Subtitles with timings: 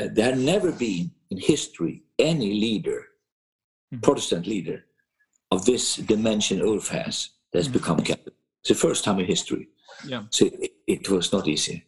[0.00, 3.06] uh, there had never been in history any leader,
[3.94, 4.02] mm.
[4.02, 4.84] Protestant leader,
[5.50, 7.74] of this dimension Ulf has that's mm.
[7.74, 8.34] become Catholic.
[8.60, 9.68] It's the first time in history.
[10.04, 10.22] Yeah.
[10.30, 11.84] So it, it was not easy.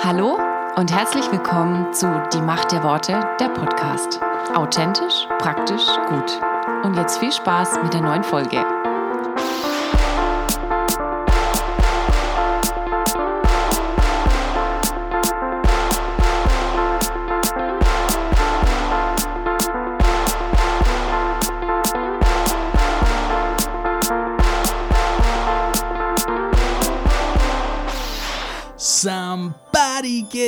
[0.00, 0.38] Hallo
[0.76, 4.20] und herzlich willkommen zu Die Macht der Worte, der Podcast.
[4.54, 6.40] Authentisch, praktisch, gut.
[6.84, 8.64] Und jetzt viel Spaß mit der neuen Folge.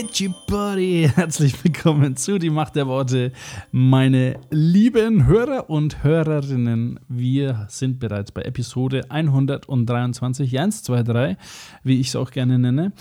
[0.01, 1.11] Your body.
[1.15, 3.33] Herzlich willkommen zu Die Macht der Worte,
[3.71, 6.99] meine lieben Hörer und Hörerinnen.
[7.09, 11.37] Wir sind bereits bei Episode 123, 123,
[11.83, 12.93] wie ich es auch gerne nenne.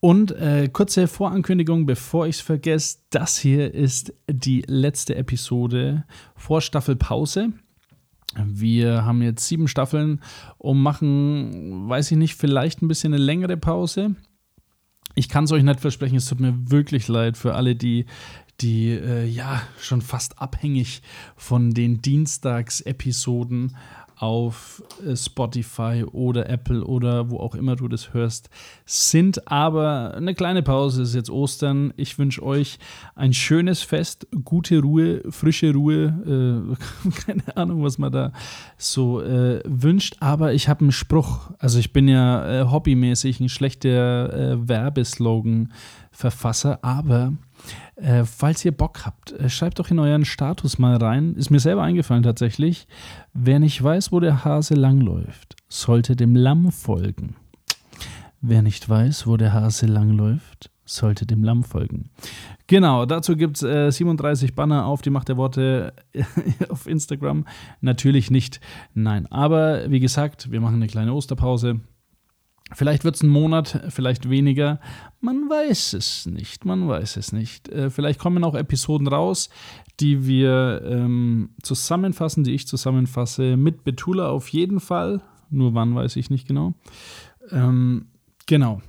[0.00, 6.04] Und äh, kurze Vorankündigung, bevor ich es vergesse: Das hier ist die letzte Episode
[6.34, 7.52] vor Staffelpause.
[8.42, 10.22] Wir haben jetzt sieben Staffeln
[10.56, 14.16] und machen, weiß ich nicht, vielleicht ein bisschen eine längere Pause
[15.18, 18.06] ich kann es euch nicht versprechen, es tut mir wirklich leid für alle, die,
[18.60, 21.02] die äh, ja schon fast abhängig
[21.36, 23.76] von den Dienstagsepisoden
[24.18, 28.50] auf äh, Spotify oder Apple oder wo auch immer du das hörst,
[28.84, 29.50] sind.
[29.50, 31.94] Aber eine kleine Pause ist jetzt Ostern.
[31.96, 32.78] Ich wünsche euch
[33.14, 36.12] ein schönes Fest, gute Ruhe, frische Ruhe.
[36.26, 38.32] Äh, keine Ahnung, was man da
[38.76, 40.16] so äh, wünscht.
[40.20, 41.50] Aber ich habe einen Spruch.
[41.58, 47.32] Also ich bin ja äh, hobbymäßig ein schlechter äh, Werbeslogan-Verfasser, aber
[47.96, 51.34] äh, falls ihr Bock habt, äh, schreibt doch in euren Status mal rein.
[51.34, 52.86] Ist mir selber eingefallen tatsächlich.
[53.32, 57.36] Wer nicht weiß, wo der Hase langläuft, sollte dem Lamm folgen.
[58.40, 62.10] Wer nicht weiß, wo der Hase langläuft, sollte dem Lamm folgen.
[62.66, 65.92] Genau, dazu gibt es äh, 37 Banner auf die Macht der Worte
[66.68, 67.46] auf Instagram.
[67.80, 68.60] Natürlich nicht,
[68.94, 69.26] nein.
[69.26, 71.80] Aber wie gesagt, wir machen eine kleine Osterpause.
[72.74, 74.80] Vielleicht wird es ein Monat, vielleicht weniger.
[75.20, 76.64] Man weiß es nicht.
[76.64, 77.68] Man weiß es nicht.
[77.70, 79.48] Äh, vielleicht kommen auch Episoden raus,
[80.00, 83.56] die wir ähm, zusammenfassen, die ich zusammenfasse.
[83.56, 85.22] Mit Betula auf jeden Fall.
[85.50, 86.74] Nur wann weiß ich nicht genau.
[87.50, 88.08] Ähm,
[88.46, 88.82] genau.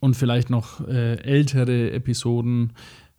[0.00, 2.72] Und vielleicht noch äh, ältere Episoden,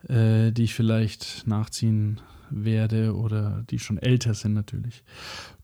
[0.07, 2.19] äh, die ich vielleicht nachziehen
[2.49, 5.03] werde oder die schon älter sind natürlich.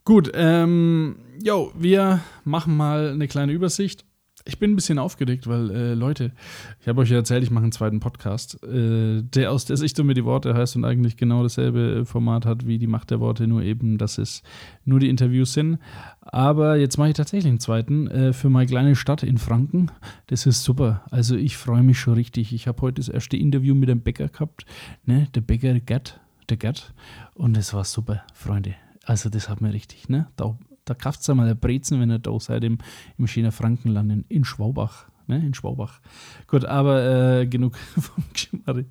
[0.06, 4.03] Gut, ähm, jo, wir machen mal eine kleine Übersicht.
[4.46, 6.34] Ich bin ein bisschen aufgeregt, weil, äh, Leute,
[6.81, 9.97] ich habe euch ja erzählt, ich mache einen zweiten Podcast, äh, der aus der Sicht
[10.03, 13.47] mir die Worte heißt und eigentlich genau dasselbe Format hat wie die Macht der Worte,
[13.47, 14.44] nur eben, dass es
[14.84, 15.80] nur die Interviews sind.
[16.19, 19.90] Aber jetzt mache ich tatsächlich einen zweiten äh, für meine kleine Stadt in Franken.
[20.28, 21.06] Das ist super.
[21.12, 22.52] Also ich freue mich schon richtig.
[22.52, 24.66] Ich habe heute das erste Interview mit dem Bäcker gehabt,
[25.06, 25.30] ne?
[25.34, 26.19] Der Bäcker Gerd,
[26.50, 26.94] der Gerd.
[27.36, 28.75] Und es war super, Freunde.
[29.03, 30.28] Also das hat mir richtig, ne?
[30.36, 32.78] Da, da es einmal ein Brezen, wenn ihr da seid im,
[33.18, 35.08] im Schöner Frankenland in, in Schwaubach.
[35.25, 36.02] Ne, in Schwaubach.
[36.47, 38.86] Gut, aber äh, genug vom Geschmarri.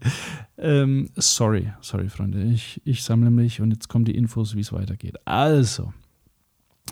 [0.57, 2.43] Ähm, sorry, sorry, Freunde.
[2.45, 5.17] Ich, ich sammle mich und jetzt kommen die Infos, wie es weitergeht.
[5.27, 5.93] Also,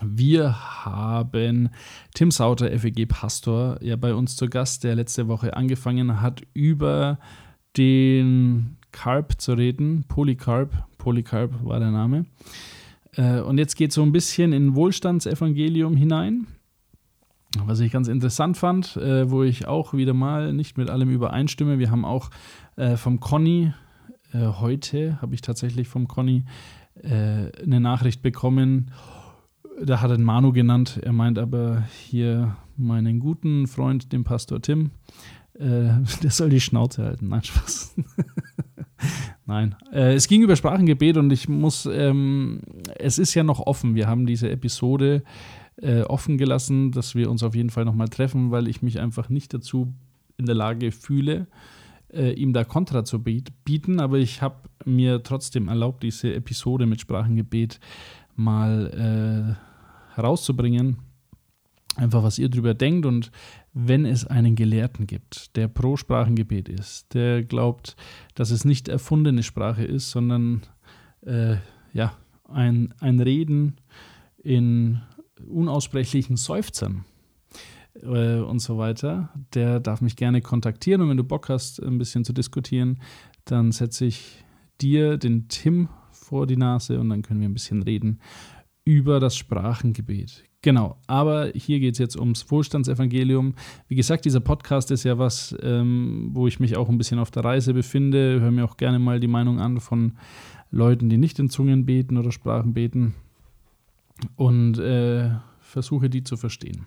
[0.03, 1.71] wir haben
[2.15, 7.19] Tim Sauter, FEG-Pastor, ja bei uns zu Gast, der letzte Woche angefangen hat, über
[7.77, 10.05] den Carp zu reden.
[10.07, 12.27] Polycarp, Polycarp war der Name.
[13.17, 16.47] Äh, und jetzt geht es so ein bisschen in Wohlstandsevangelium hinein,
[17.65, 21.79] was ich ganz interessant fand, äh, wo ich auch wieder mal nicht mit allem übereinstimme.
[21.79, 22.31] Wir haben auch
[22.77, 23.73] äh, vom Conny,
[24.33, 26.45] heute habe ich tatsächlich vom Conny
[27.03, 28.93] eine Nachricht bekommen,
[29.83, 34.93] da hat er Manu genannt, er meint aber hier meinen guten Freund, den Pastor Tim,
[35.59, 36.01] der
[36.31, 37.27] soll die Schnauze halten.
[37.27, 37.97] Nein, Spaß.
[39.51, 39.75] Nein.
[39.93, 42.61] Äh, es ging über Sprachengebet und ich muss, ähm,
[42.97, 43.97] es ist ja noch offen.
[43.97, 45.25] Wir haben diese Episode
[45.83, 49.29] äh, offen gelassen, dass wir uns auf jeden Fall nochmal treffen, weil ich mich einfach
[49.29, 49.93] nicht dazu
[50.37, 51.49] in der Lage fühle,
[52.13, 53.99] äh, ihm da Kontra zu bieten.
[53.99, 57.81] Aber ich habe mir trotzdem erlaubt, diese Episode mit Sprachengebet
[58.37, 60.99] mal äh, herauszubringen.
[61.97, 63.33] Einfach, was ihr drüber denkt und
[63.73, 67.97] wenn es einen Gelehrten gibt, der pro Sprachengebet ist, der glaubt,
[68.35, 70.63] dass es nicht erfundene Sprache ist, sondern
[71.23, 71.57] äh,
[71.93, 73.77] ja, ein, ein Reden
[74.43, 75.01] in
[75.47, 77.05] unaussprechlichen Seufzern
[78.03, 81.03] äh, und so weiter, der darf mich gerne kontaktieren.
[81.03, 83.01] Und wenn du Bock hast, ein bisschen zu diskutieren,
[83.45, 84.45] dann setze ich
[84.81, 88.21] dir den Tim vor die Nase und dann können wir ein bisschen reden
[88.85, 90.45] über das Sprachengebet.
[90.63, 93.55] Genau, aber hier geht es jetzt ums Wohlstandsevangelium.
[93.89, 97.31] Wie gesagt, dieser Podcast ist ja was, ähm, wo ich mich auch ein bisschen auf
[97.31, 98.41] der Reise befinde.
[98.41, 100.19] Hör mir auch gerne mal die Meinung an von
[100.71, 103.15] Leuten, die nicht in Zungen beten oder Sprachen beten
[104.37, 105.31] und äh,
[105.61, 106.85] versuche die zu verstehen.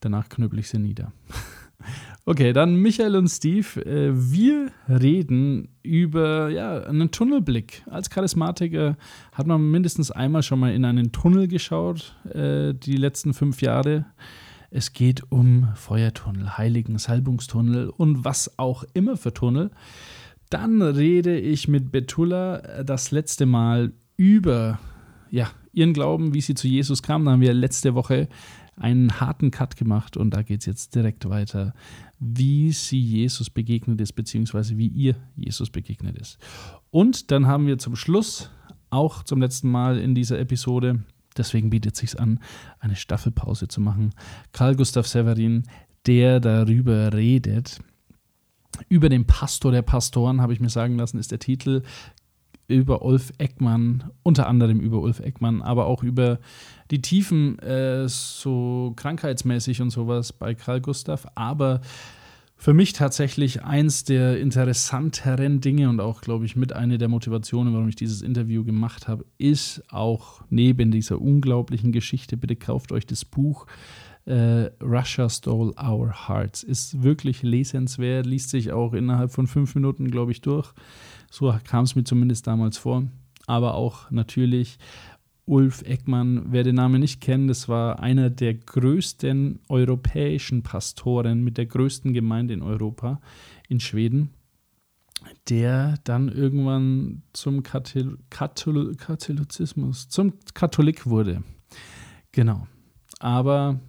[0.00, 1.12] Danach knüppel ich sie nieder.
[2.26, 3.84] Okay, dann Michael und Steve.
[3.84, 7.82] Äh, wir reden über ja, einen Tunnelblick.
[7.90, 8.96] Als Charismatiker
[9.32, 14.06] hat man mindestens einmal schon mal in einen Tunnel geschaut, äh, die letzten fünf Jahre.
[14.70, 19.70] Es geht um Feuertunnel, Heiligen, Salbungstunnel und was auch immer für Tunnel.
[20.48, 24.78] Dann rede ich mit Betula äh, das letzte Mal über
[25.30, 27.26] ja, ihren Glauben, wie sie zu Jesus kam.
[27.26, 28.28] Da haben wir letzte Woche
[28.76, 31.74] einen harten Cut gemacht und da geht es jetzt direkt weiter,
[32.26, 36.38] wie sie Jesus begegnet ist, beziehungsweise wie ihr Jesus begegnet ist.
[36.90, 38.50] Und dann haben wir zum Schluss,
[38.88, 41.04] auch zum letzten Mal in dieser Episode,
[41.36, 42.40] deswegen bietet es sich an,
[42.78, 44.14] eine Staffelpause zu machen,
[44.52, 45.64] Karl Gustav Severin,
[46.06, 47.80] der darüber redet,
[48.88, 51.82] über den Pastor der Pastoren, habe ich mir sagen lassen, ist der Titel
[52.68, 56.38] über Ulf Eckmann, unter anderem über Ulf Eckmann, aber auch über
[56.90, 61.26] die Tiefen äh, so krankheitsmäßig und sowas bei Karl Gustav.
[61.34, 61.80] Aber
[62.56, 67.74] für mich tatsächlich eins der interessanteren Dinge und auch, glaube ich, mit einer der Motivationen,
[67.74, 73.06] warum ich dieses Interview gemacht habe, ist auch neben dieser unglaublichen Geschichte, bitte kauft euch
[73.06, 73.66] das Buch
[74.26, 76.62] äh, Russia Stole Our Hearts.
[76.62, 80.72] Ist wirklich lesenswert, liest sich auch innerhalb von fünf Minuten, glaube ich, durch.
[81.34, 83.08] So kam es mir zumindest damals vor.
[83.46, 84.78] Aber auch natürlich
[85.46, 91.58] Ulf Eckmann, wer den Namen nicht kennt, das war einer der größten europäischen Pastoren mit
[91.58, 93.20] der größten Gemeinde in Europa,
[93.68, 94.30] in Schweden,
[95.48, 101.42] der dann irgendwann zum Kathol Kathol Katholizismus, zum Katholik wurde.
[102.30, 102.68] Genau.
[103.18, 103.80] Aber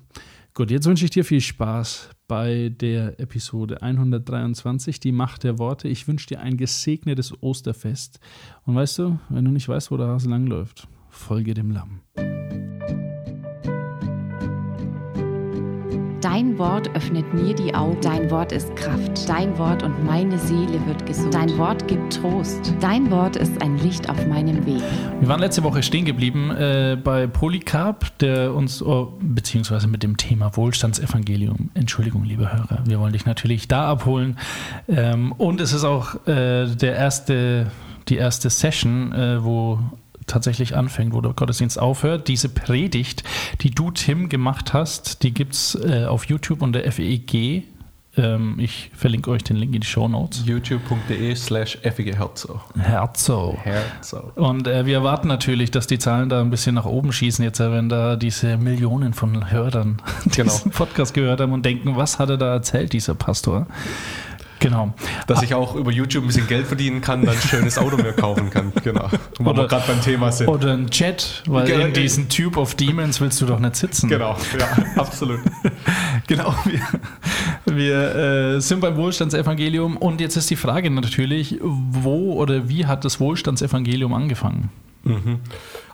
[0.55, 5.87] gut, jetzt wünsche ich dir viel Spaß bei der Episode 123, die Macht der Worte.
[5.87, 8.19] Ich wünsche dir ein gesegnetes Osterfest.
[8.65, 12.01] Und weißt du, wenn du nicht weißt, wo der Hase langläuft, folge dem Lamm.
[16.25, 18.01] Dein Wort öffnet mir die Augen.
[18.01, 19.29] Dein Wort ist Kraft.
[19.29, 21.35] Dein Wort und meine Seele wird gesund.
[21.35, 22.73] Dein Wort gibt Trost.
[22.79, 24.81] Dein Wort ist ein Licht auf meinem Weg.
[25.19, 30.17] Wir waren letzte Woche stehen geblieben äh, bei Polycarp, der uns, oh, beziehungsweise mit dem
[30.17, 31.69] Thema Wohlstandsevangelium.
[31.75, 34.39] Entschuldigung, liebe Hörer, wir wollen dich natürlich da abholen.
[34.87, 37.67] Ähm, und es ist auch äh, der erste,
[38.07, 39.77] die erste Session, äh, wo
[40.27, 42.27] tatsächlich anfängt, wo der Gottesdienst aufhört.
[42.27, 43.23] Diese Predigt,
[43.61, 47.63] die du, Tim, gemacht hast, die gibt es äh, auf YouTube unter FEG.
[48.17, 50.43] Ähm, ich verlinke euch den Link in die Show Notes.
[50.45, 52.61] youtube.de slash Herzo.
[52.77, 53.57] Herzo.
[53.61, 54.31] Herzo.
[54.35, 57.59] Und äh, wir erwarten natürlich, dass die Zahlen da ein bisschen nach oben schießen, jetzt
[57.59, 60.01] äh, wenn da diese Millionen von Hörern
[60.35, 60.53] genau.
[60.53, 63.67] diesen Podcast gehört haben und denken, was hat er da erzählt, dieser Pastor?
[64.59, 64.93] Genau.
[65.27, 68.13] Dass ich auch über YouTube ein bisschen Geld verdienen kann, dann ein schönes Auto mir
[68.13, 68.71] kaufen kann.
[68.83, 69.09] Genau.
[69.39, 70.47] Wo wir gerade beim Thema sind.
[70.47, 74.09] Oder ein Jet, weil Ge in diesen Tube of Demons willst du doch nicht sitzen.
[74.09, 74.67] Genau, ja,
[75.01, 75.39] absolut.
[76.27, 76.55] genau.
[76.65, 76.81] Wir,
[77.65, 83.05] wir äh, sind beim Wohlstandsevangelium und jetzt ist die Frage natürlich, wo oder wie hat
[83.05, 84.69] das Wohlstandsevangelium angefangen?
[85.03, 85.39] Mhm.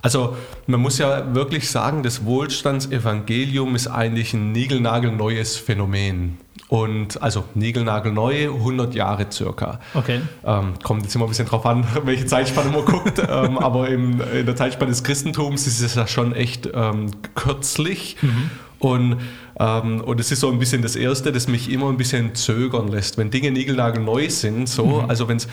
[0.01, 0.35] Also
[0.67, 6.37] man muss ja wirklich sagen, das Wohlstandsevangelium ist eigentlich ein niegelnagelneues Phänomen.
[6.67, 9.79] Und also niegelnagelneu, 100 Jahre circa.
[9.93, 10.21] Okay.
[10.45, 13.19] Ähm, kommt jetzt immer ein bisschen drauf an, welche Zeitspanne man guckt.
[13.29, 18.15] ähm, aber im, in der Zeitspanne des Christentums ist es ja schon echt ähm, kürzlich.
[18.21, 18.51] Mhm.
[18.79, 19.17] Und
[19.59, 22.87] ähm, und es ist so ein bisschen das Erste, das mich immer ein bisschen zögern
[22.87, 23.17] lässt.
[23.17, 25.09] Wenn Dinge niegelnagelneu sind, so, mhm.
[25.09, 25.47] also wenn es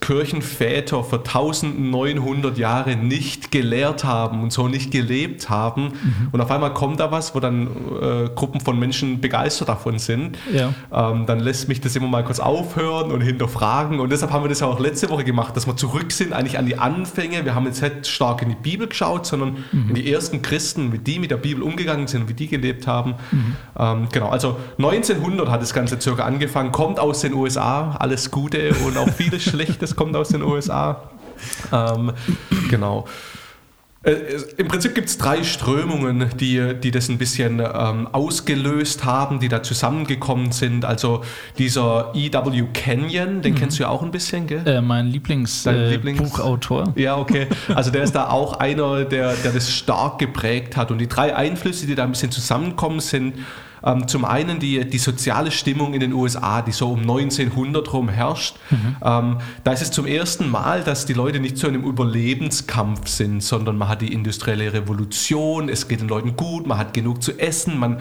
[0.00, 6.28] Kirchenväter vor 1900 Jahre nicht gelehrt haben und so nicht gelebt haben mhm.
[6.32, 7.68] und auf einmal kommt da was, wo dann
[8.00, 10.72] äh, Gruppen von Menschen begeistert davon sind, ja.
[10.92, 14.00] ähm, dann lässt mich das immer mal kurz aufhören und hinterfragen.
[14.00, 16.58] Und deshalb haben wir das ja auch letzte Woche gemacht, dass wir zurück sind eigentlich
[16.58, 17.44] an die Anfänge.
[17.44, 19.88] Wir haben jetzt nicht stark in die Bibel geschaut, sondern mhm.
[19.88, 23.14] in die ersten Christen, wie die mit der Bibel umgegangen sind, wie die gelebt haben.
[23.30, 23.56] Mhm.
[23.78, 28.74] Ähm, genau, also 1900 hat das Ganze circa angefangen, kommt aus den USA, alles Gute
[28.86, 31.10] und auch vieles Schlechtes kommt aus den USA.
[31.72, 32.12] Ähm,
[32.70, 33.06] genau.
[34.06, 39.40] Äh, Im Prinzip gibt es drei Strömungen, die, die das ein bisschen ähm, ausgelöst haben,
[39.40, 40.84] die da zusammengekommen sind.
[40.84, 41.24] Also
[41.58, 42.66] dieser E.W.
[42.72, 43.58] Kenyon, den mhm.
[43.58, 44.62] kennst du ja auch ein bisschen, gell?
[44.64, 46.84] Äh, mein Lieblingsbuchautor.
[46.84, 47.48] Lieblings äh, ja, okay.
[47.74, 50.92] Also der ist da auch einer, der, der das stark geprägt hat.
[50.92, 53.34] Und die drei Einflüsse, die da ein bisschen zusammenkommen, sind
[53.86, 58.08] ähm, zum einen die, die soziale Stimmung in den USA, die so um 1900 rum
[58.08, 58.56] herrscht.
[58.70, 58.96] Mhm.
[59.02, 63.08] Ähm, da ist es zum ersten Mal, dass die Leute nicht so in einem Überlebenskampf
[63.08, 67.22] sind, sondern man hat die industrielle Revolution, es geht den Leuten gut, man hat genug
[67.22, 68.00] zu essen, man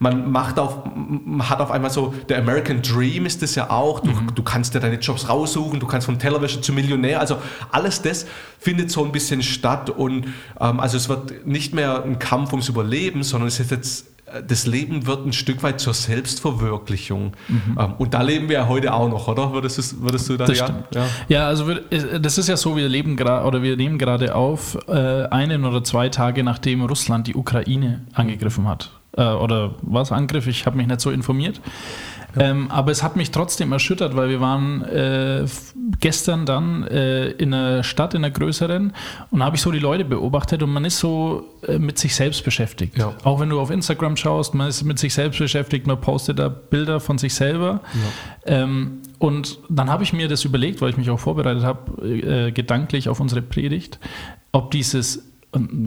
[0.00, 4.00] man macht auf, man hat auf einmal so, der American Dream ist es ja auch,
[4.00, 4.34] du, mhm.
[4.34, 7.38] du kannst dir deine Jobs raussuchen, du kannst vom Tellerwäscher zu Millionär, also
[7.70, 8.26] alles das
[8.58, 10.26] findet so ein bisschen statt und
[10.60, 14.13] ähm, also es wird nicht mehr ein Kampf ums Überleben, sondern es ist jetzt
[14.46, 17.32] das Leben wird ein Stück weit zur Selbstverwirklichung.
[17.48, 17.78] Mhm.
[17.78, 19.52] Ähm, und da leben wir ja heute auch noch, oder?
[19.52, 21.06] Würdest du, würdest du da das ja, ja?
[21.28, 21.46] ja?
[21.46, 21.74] also
[22.20, 25.84] das ist ja so, wir leben gerade oder wir nehmen gerade auf, äh, einen oder
[25.84, 30.86] zwei Tage nachdem Russland die Ukraine angegriffen hat äh, oder was Angriff, ich habe mich
[30.86, 31.60] nicht so informiert.
[32.36, 32.42] Ja.
[32.42, 35.46] Ähm, aber es hat mich trotzdem erschüttert, weil wir waren äh,
[36.00, 38.92] gestern dann äh, in einer Stadt, in einer größeren,
[39.30, 42.44] und habe ich so die Leute beobachtet und man ist so äh, mit sich selbst
[42.44, 42.98] beschäftigt.
[42.98, 43.14] Ja.
[43.24, 46.48] Auch wenn du auf Instagram schaust, man ist mit sich selbst beschäftigt, man postet da
[46.48, 47.80] Bilder von sich selber.
[48.46, 48.62] Ja.
[48.62, 52.52] Ähm, und dann habe ich mir das überlegt, weil ich mich auch vorbereitet habe, äh,
[52.52, 53.98] gedanklich auf unsere Predigt,
[54.52, 55.30] ob dieses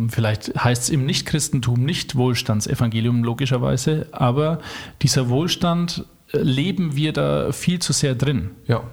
[0.10, 4.60] vielleicht heißt es im Nichtchristentum nicht Wohlstandsevangelium logischerweise, aber
[5.02, 8.52] dieser Wohlstand leben wir da viel zu sehr drin.
[8.68, 8.84] Ja.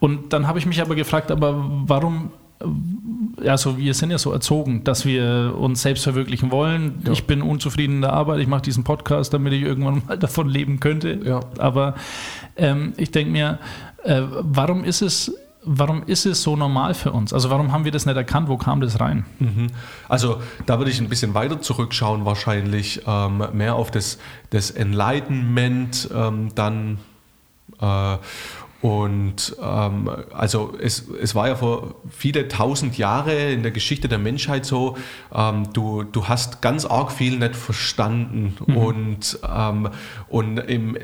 [0.00, 2.32] Und dann habe ich mich aber gefragt, aber warum
[3.42, 7.00] also wir sind ja so erzogen, dass wir uns selbst verwirklichen wollen.
[7.06, 7.12] Ja.
[7.12, 10.48] Ich bin unzufrieden in der Arbeit, ich mache diesen Podcast, damit ich irgendwann mal davon
[10.48, 11.20] leben könnte.
[11.24, 11.40] Ja.
[11.58, 11.94] Aber
[12.56, 13.58] ähm, ich denke mir,
[14.04, 17.32] äh, warum ist es warum ist es so normal für uns?
[17.32, 18.48] Also warum haben wir das nicht erkannt?
[18.48, 19.24] Wo kam das rein?
[19.38, 19.68] Mhm.
[20.08, 24.18] Also da würde ich ein bisschen weiter zurückschauen, wahrscheinlich ähm, mehr auf das,
[24.50, 26.98] das Enlightenment, ähm, dann
[27.80, 28.16] äh,
[28.82, 34.18] und ähm, also es, es war ja vor viele tausend Jahre in der Geschichte der
[34.18, 34.96] Menschheit so,
[35.34, 38.76] ähm, du, du hast ganz arg viel nicht verstanden mhm.
[38.76, 39.90] und, ähm,
[40.28, 41.00] und im äh,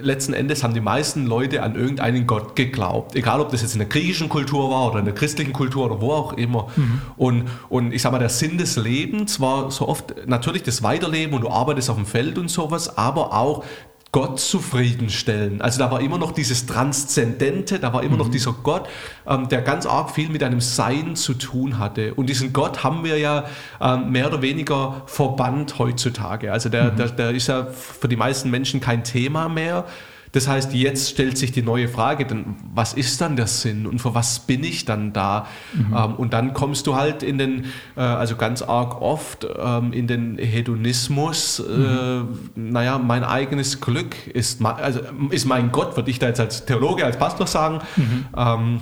[0.00, 3.14] letzten Endes haben die meisten Leute an irgendeinen Gott geglaubt.
[3.14, 6.00] Egal ob das jetzt in der griechischen Kultur war oder in der christlichen Kultur oder
[6.00, 6.68] wo auch immer.
[6.76, 7.02] Mhm.
[7.18, 11.34] Und, und ich sag mal, der Sinn des Lebens war so oft natürlich das Weiterleben
[11.34, 13.64] und du arbeitest auf dem Feld und sowas, aber auch
[14.12, 15.62] Gott zufriedenstellen.
[15.62, 18.18] Also da war immer noch dieses Transzendente, da war immer mhm.
[18.18, 18.86] noch dieser Gott,
[19.26, 22.12] ähm, der ganz arg viel mit einem Sein zu tun hatte.
[22.12, 23.46] Und diesen Gott haben wir ja
[23.80, 26.52] ähm, mehr oder weniger verbannt heutzutage.
[26.52, 26.96] Also der, mhm.
[26.96, 29.86] der, der ist ja für die meisten Menschen kein Thema mehr.
[30.32, 34.00] Das heißt, jetzt stellt sich die neue Frage, denn was ist dann der Sinn und
[34.00, 35.46] für was bin ich dann da?
[35.74, 35.94] Mhm.
[35.94, 40.06] Ähm, und dann kommst du halt in den, äh, also ganz arg oft ähm, in
[40.06, 42.38] den Hedonismus, äh, mhm.
[42.56, 47.04] naja, mein eigenes Glück ist, also ist mein Gott, würde ich da jetzt als Theologe,
[47.04, 47.80] als Pastor sagen.
[47.96, 48.24] Mhm.
[48.34, 48.80] Ähm,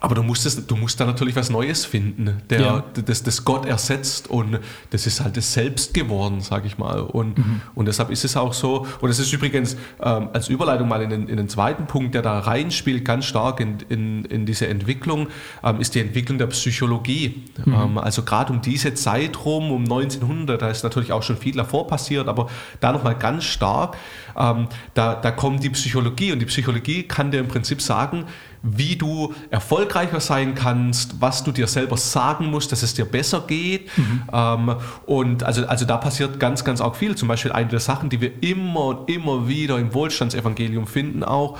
[0.00, 2.84] aber du musst, es, du musst da natürlich was Neues finden, der, ja.
[3.04, 4.58] das, das Gott ersetzt und
[4.90, 7.00] das ist halt das Selbst geworden, sage ich mal.
[7.00, 7.60] Und, mhm.
[7.74, 11.10] und deshalb ist es auch so, und es ist übrigens ähm, als Überleitung mal in
[11.10, 15.28] den, in den zweiten Punkt, der da reinspielt, ganz stark in, in, in diese Entwicklung,
[15.62, 17.42] ähm, ist die Entwicklung der Psychologie.
[17.64, 17.74] Mhm.
[17.74, 21.54] Ähm, also gerade um diese Zeit rum, um 1900, da ist natürlich auch schon viel
[21.54, 22.48] davor passiert, aber
[22.80, 23.98] da nochmal ganz stark,
[24.36, 28.26] ähm, da, da kommt die Psychologie und die Psychologie kann dir im Prinzip sagen,
[28.62, 33.44] wie du erfolgreicher sein kannst, was du dir selber sagen musst, dass es dir besser
[33.46, 33.96] geht.
[33.96, 34.22] Mhm.
[34.32, 37.16] Ähm, und also, also da passiert ganz, ganz auch viel.
[37.16, 41.58] Zum Beispiel eine der Sachen, die wir immer und immer wieder im Wohlstandsevangelium finden auch,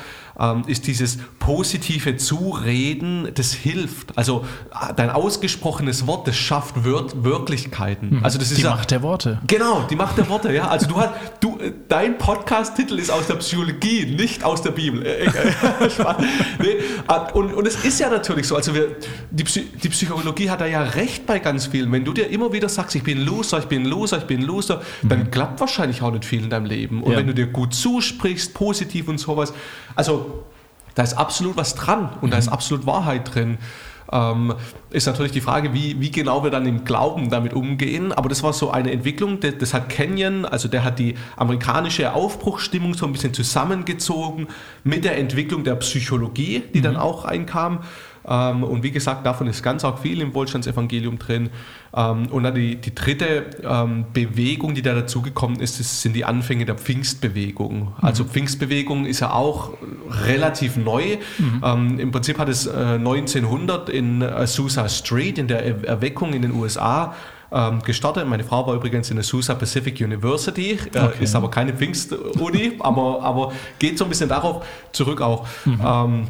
[0.66, 4.16] ist dieses positive Zureden, das hilft.
[4.16, 8.18] Also äh, dein ausgesprochenes Wort, das schafft Wir Wirklichkeiten.
[8.18, 8.24] Mhm.
[8.24, 9.40] Also das ist die ja, Macht der Worte.
[9.46, 10.52] Genau, die Macht der Worte.
[10.52, 11.10] Ja, also du hast,
[11.40, 15.04] du, äh, dein Podcast-Titel ist aus der Psychologie, nicht aus der Bibel.
[15.04, 15.30] Äh,
[16.58, 16.76] nee,
[17.32, 18.56] und, und es ist ja natürlich so.
[18.56, 18.96] Also wir,
[19.30, 21.90] die, die Psychologie hat da ja recht bei ganz vielen.
[21.90, 24.82] Wenn du dir immer wieder sagst, ich bin Loser, ich bin Loser, ich bin Loser,
[25.02, 25.08] mhm.
[25.08, 27.02] dann klappt wahrscheinlich auch nicht viel in deinem Leben.
[27.02, 27.18] Und ja.
[27.18, 29.52] wenn du dir gut zusprichst, positiv und sowas,
[29.94, 30.19] also
[30.94, 32.30] da ist absolut was dran und mhm.
[32.30, 33.58] da ist absolut Wahrheit drin.
[34.12, 34.54] Ähm,
[34.90, 38.12] ist natürlich die Frage, wie, wie genau wir dann im Glauben damit umgehen.
[38.12, 42.12] Aber das war so eine Entwicklung, das, das hat Kenyon, also der hat die amerikanische
[42.12, 44.48] Aufbruchsstimmung so ein bisschen zusammengezogen
[44.82, 46.82] mit der Entwicklung der Psychologie, die mhm.
[46.82, 47.80] dann auch reinkam.
[48.26, 51.50] Ähm, und wie gesagt, davon ist ganz auch viel im Wohlstandsevangelium drin.
[51.94, 56.64] Ähm, und dann die, die dritte ähm, Bewegung, die da dazugekommen ist, sind die Anfänge
[56.64, 57.80] der Pfingstbewegung.
[57.80, 57.92] Mhm.
[58.00, 59.72] Also Pfingstbewegung ist ja auch
[60.26, 61.18] relativ neu.
[61.38, 61.98] Mhm.
[61.98, 67.14] Im Prinzip hat es 1900 äh, in Azusa Street, in der Erweckung in den USA,
[67.84, 68.28] gestartet.
[68.28, 71.24] Meine Frau war übrigens in der Azusa Pacific University, äh, okay.
[71.24, 75.48] ist aber keine Pfingst-Uni, aber, aber geht so ein bisschen darauf zurück auch.
[75.64, 75.80] Mhm.
[75.84, 76.24] Ähm,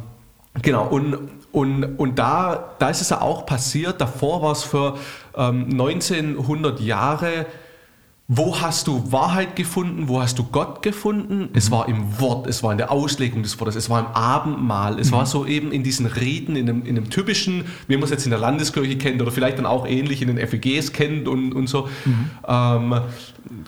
[0.63, 1.19] genau, und
[1.53, 4.97] und, und da, da ist es ja auch passiert, davor war es für
[5.37, 7.47] ähm, 1900 Jahre,
[8.33, 10.07] wo hast du Wahrheit gefunden?
[10.07, 11.49] Wo hast du Gott gefunden?
[11.53, 15.01] Es war im Wort, es war in der Auslegung des Wortes, es war im Abendmahl,
[15.01, 15.17] es mhm.
[15.17, 18.27] war so eben in diesen Reden, in einem, in einem typischen, wie man es jetzt
[18.27, 21.69] in der Landeskirche kennt oder vielleicht dann auch ähnlich in den FEGs kennt und, und
[21.69, 21.89] so.
[22.05, 22.31] Mhm.
[22.47, 23.01] Ähm,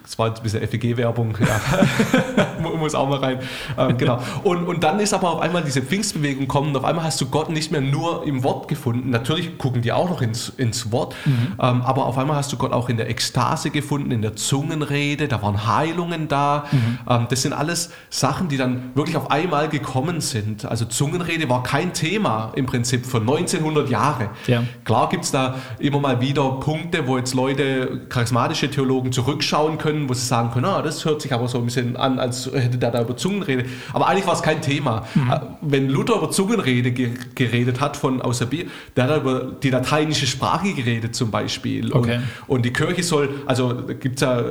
[0.04, 2.62] das war jetzt ein bisschen FEG-Werbung, ja.
[2.78, 3.38] muss auch mal rein.
[3.76, 4.21] Ähm, genau.
[4.45, 7.26] Und, und dann ist aber auf einmal diese Pfingstbewegung kommen und auf einmal hast du
[7.26, 9.11] Gott nicht mehr nur im Wort gefunden.
[9.11, 11.54] Natürlich gucken die auch noch ins, ins Wort, mhm.
[11.61, 15.28] ähm, aber auf einmal hast du Gott auch in der Ekstase gefunden, in der Zungenrede,
[15.28, 16.64] da waren Heilungen da.
[16.71, 16.99] Mhm.
[17.09, 20.66] Ähm, das sind alles Sachen, die dann wirklich auf einmal gekommen sind.
[20.66, 24.28] Also Zungenrede war kein Thema im Prinzip für 1900 Jahre.
[24.47, 24.62] Ja.
[24.85, 30.06] Klar gibt es da immer mal wieder Punkte, wo jetzt Leute, charismatische Theologen zurückschauen können,
[30.11, 32.76] wo sie sagen können, ah, das hört sich aber so ein bisschen an, als hätte
[32.76, 33.64] der da über Zungenrede.
[33.94, 35.06] Aber eigentlich war es kein Thema.
[35.14, 35.30] Mhm.
[35.30, 39.52] Äh, wenn Luther über Zungenrede ge geredet hat von aus der Bibel, der hat über
[39.62, 41.90] die lateinische Sprache geredet zum Beispiel.
[41.90, 42.16] Okay.
[42.47, 44.41] Und, und die Kirche soll, also gibt es ja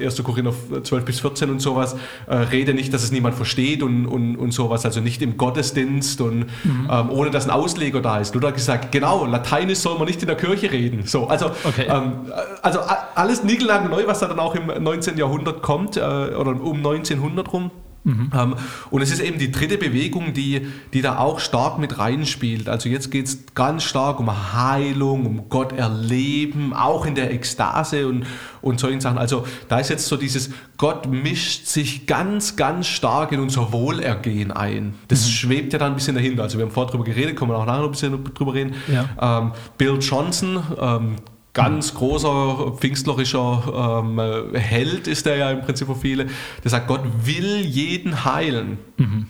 [0.00, 0.22] äh, 1.
[0.22, 1.96] Korinther 12 bis 14 und sowas,
[2.26, 6.20] äh, rede nicht, dass es niemand versteht und, und, und sowas, also nicht im Gottesdienst
[6.20, 6.88] und mhm.
[6.90, 8.34] ähm, ohne dass ein Ausleger da ist.
[8.34, 11.02] Luther hat gesagt, genau, Lateinisch soll man nicht in der Kirche reden.
[11.06, 11.86] So, also, okay.
[11.88, 12.80] ähm, also
[13.14, 15.16] alles neu, was da dann auch im 19.
[15.16, 17.70] Jahrhundert kommt äh, oder um 1900 rum.
[18.08, 18.30] Mhm.
[18.34, 18.54] Ähm,
[18.90, 22.68] und es ist eben die dritte Bewegung, die, die da auch stark mit reinspielt.
[22.68, 28.08] Also jetzt geht es ganz stark um Heilung, um Gott erleben, auch in der Ekstase
[28.08, 28.24] und,
[28.62, 29.18] und solchen Sachen.
[29.18, 34.52] Also da ist jetzt so dieses, Gott mischt sich ganz, ganz stark in unser Wohlergehen
[34.52, 34.94] ein.
[35.08, 35.30] Das mhm.
[35.30, 36.44] schwebt ja dann ein bisschen dahinter.
[36.44, 38.74] Also wir haben vorher drüber geredet, können wir auch nachher noch ein bisschen drüber reden.
[38.90, 39.40] Ja.
[39.40, 41.16] Ähm, Bill Johnson, ähm,
[41.58, 46.26] ganz großer pfingstlerischer ähm, Held ist er ja im Prinzip für viele,
[46.62, 48.78] der sagt, Gott will jeden heilen.
[48.96, 49.26] Mhm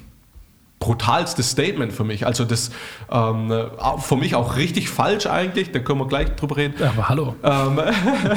[0.80, 2.24] brutalstes Statement für mich.
[2.26, 2.70] Also das
[3.10, 3.52] ähm,
[3.98, 6.74] für mich auch richtig falsch eigentlich, da können wir gleich drüber reden.
[6.82, 7.34] Aber hallo.
[7.42, 7.80] Ähm,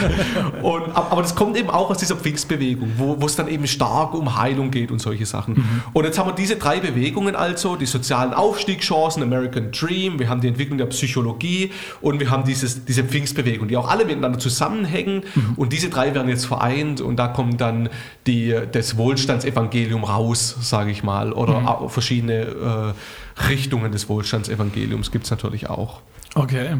[0.63, 4.15] und, aber das kommt eben auch aus dieser Pfingstbewegung, wo, wo es dann eben stark
[4.15, 5.55] um Heilung geht und solche Sachen.
[5.55, 5.81] Mhm.
[5.93, 10.41] Und jetzt haben wir diese drei Bewegungen also, die sozialen Aufstiegschancen, American Dream, wir haben
[10.41, 11.71] die Entwicklung der Psychologie
[12.01, 15.53] und wir haben dieses, diese Pfingstbewegung, die auch alle miteinander zusammenhängen mhm.
[15.57, 17.89] und diese drei werden jetzt vereint und da kommt dann
[18.25, 21.89] die, das Wohlstandsevangelium raus, sage ich mal, oder mhm.
[21.89, 22.93] verschiedene verschiedene
[23.37, 26.01] äh, Richtungen des Wohlstandsevangeliums gibt es natürlich auch.
[26.33, 26.77] Okay,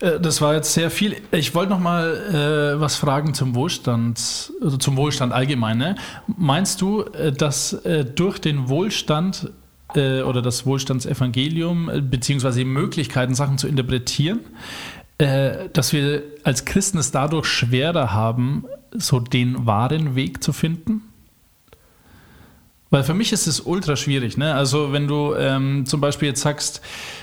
[0.00, 1.16] äh, das war jetzt sehr viel.
[1.32, 5.78] Ich wollte noch mal äh, was fragen zum Wohlstand, also zum Wohlstand allgemein.
[5.78, 5.96] Ne?
[6.26, 9.50] Meinst du, äh, dass äh, durch den Wohlstand
[9.96, 14.40] äh, oder das Wohlstandsevangelium äh, beziehungsweise Möglichkeiten, Sachen zu interpretieren,
[15.16, 21.02] dass wir als Christen es dadurch schwerer haben, so den wahren Weg zu finden?
[22.94, 24.36] Weil für mich ist es ultra schwierig.
[24.36, 24.54] Ne?
[24.54, 26.80] Also wenn du ähm, zum Beispiel jetzt sagst,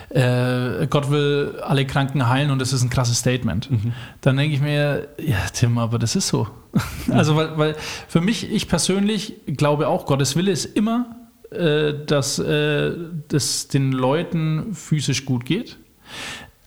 [0.09, 3.93] äh, Gott will alle Kranken heilen und das ist ein krasses Statement, mhm.
[4.19, 6.45] dann denke ich mir, ja Tim, aber das ist so.
[6.73, 7.13] Mhm.
[7.13, 7.75] Also weil, weil
[8.09, 11.15] für mich, ich persönlich glaube auch, Gottes Wille ist immer,
[11.51, 12.91] äh, dass äh,
[13.29, 15.77] das den Leuten physisch gut geht.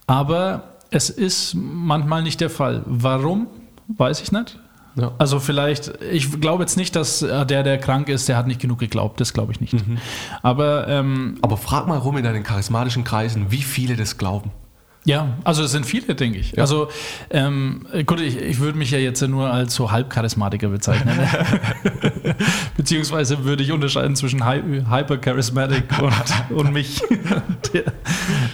[0.06, 2.82] Aber es ist manchmal nicht der Fall.
[2.86, 3.48] Warum?
[3.86, 4.58] Weiß ich nicht.
[4.96, 5.12] Ja.
[5.18, 8.60] Also vielleicht, ich glaube jetzt nicht, dass äh, der, der krank ist, der hat nicht
[8.60, 9.20] genug geglaubt.
[9.20, 9.74] Das glaube ich nicht.
[9.74, 9.98] Mhm.
[10.42, 14.50] Aber, ähm, Aber frag mal rum in deinen charismatischen Kreisen, wie viele das glauben.
[15.06, 16.52] Ja, also es sind viele, denke ich.
[16.52, 16.62] Ja.
[16.62, 16.88] Also
[17.28, 21.14] ähm, gut, ich, ich würde mich ja jetzt nur als so Halbcharismatiker bezeichnen.
[22.78, 27.02] Beziehungsweise würde ich unterscheiden zwischen Hypercharismatic und, und mich.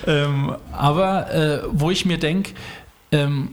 [0.07, 2.53] Ähm, aber äh, wo ich mir denke,
[3.13, 3.51] ähm,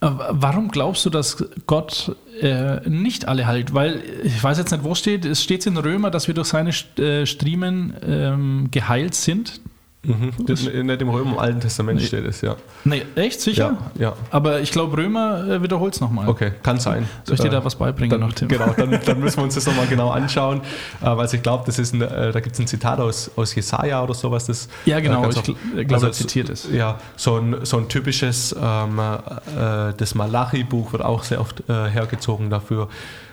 [0.00, 3.74] äh, warum glaubst du, dass Gott äh, nicht alle heilt?
[3.74, 5.24] Weil ich weiß jetzt nicht, wo steht.
[5.24, 9.60] Es steht in Römer, dass wir durch seine äh, Striemen ähm, geheilt sind.
[10.04, 10.32] Mhm.
[10.46, 12.06] Das, nicht im Römer im Alten Testament nee.
[12.06, 12.56] steht es, ja.
[12.84, 13.40] Nee, echt?
[13.40, 13.78] Sicher?
[13.94, 14.00] Ja.
[14.00, 14.12] ja.
[14.32, 16.28] Aber ich glaube, Römer äh, wiederholt es nochmal.
[16.28, 17.08] Okay, kann sein.
[17.22, 18.48] Soll ich dir da was beibringen dann, noch, Tim?
[18.48, 20.60] Genau, dann, dann, müssen wir uns das nochmal genau anschauen.
[21.00, 23.54] Äh, weil ich glaube, das ist ein, äh, da gibt es ein Zitat aus, aus
[23.54, 24.46] Jesaja oder sowas.
[24.46, 26.68] Das, ja, genau, ich glaube, also, er zitiert es.
[26.72, 31.88] Ja, so ein, so ein typisches, ähm, äh, das Malachi-Buch wird auch sehr oft äh,
[31.88, 32.88] hergezogen dafür.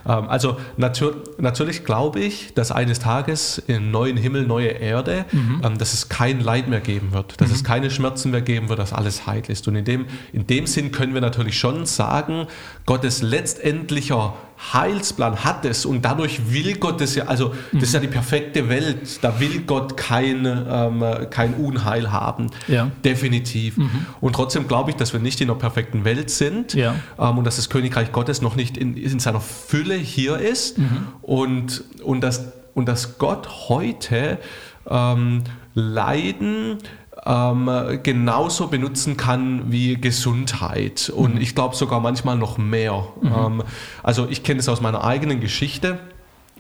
[0.10, 5.62] Ähm, also natür natürlich glaube ich, dass eines Tages im neuen Himmel, neue Erde, mhm.
[5.64, 7.56] ähm, dass es kein Leid mehr geben wird, dass mhm.
[7.56, 9.68] es keine Schmerzen mehr geben wird, dass alles heil ist.
[9.68, 12.48] Und in dem, in dem Sinn können wir natürlich schon sagen,
[12.86, 14.34] Gottes letztendlicher
[14.74, 18.68] Heilsplan hat es und dadurch will Gott es ja, also das ist ja die perfekte
[18.68, 22.92] Welt, da will Gott kein, ähm, kein Unheil haben, ja.
[23.06, 23.78] definitiv.
[23.78, 24.06] Mhm.
[24.20, 26.96] Und trotzdem glaube ich, dass wir nicht in einer perfekten Welt sind ja.
[27.18, 31.08] ähm, und dass das Königreich Gottes noch nicht in, in seiner Fülle hier ist mhm.
[31.22, 34.40] und, und, dass, und dass Gott heute
[34.90, 35.44] ähm,
[35.74, 36.80] Leiden
[37.26, 37.70] ähm,
[38.04, 41.42] genauso benutzen kann wie Gesundheit und mhm.
[41.42, 43.08] ich glaube sogar manchmal noch mehr.
[43.22, 43.34] Mhm.
[43.36, 43.64] Ähm,
[44.04, 46.00] also ich kenne es aus meiner eigenen Geschichte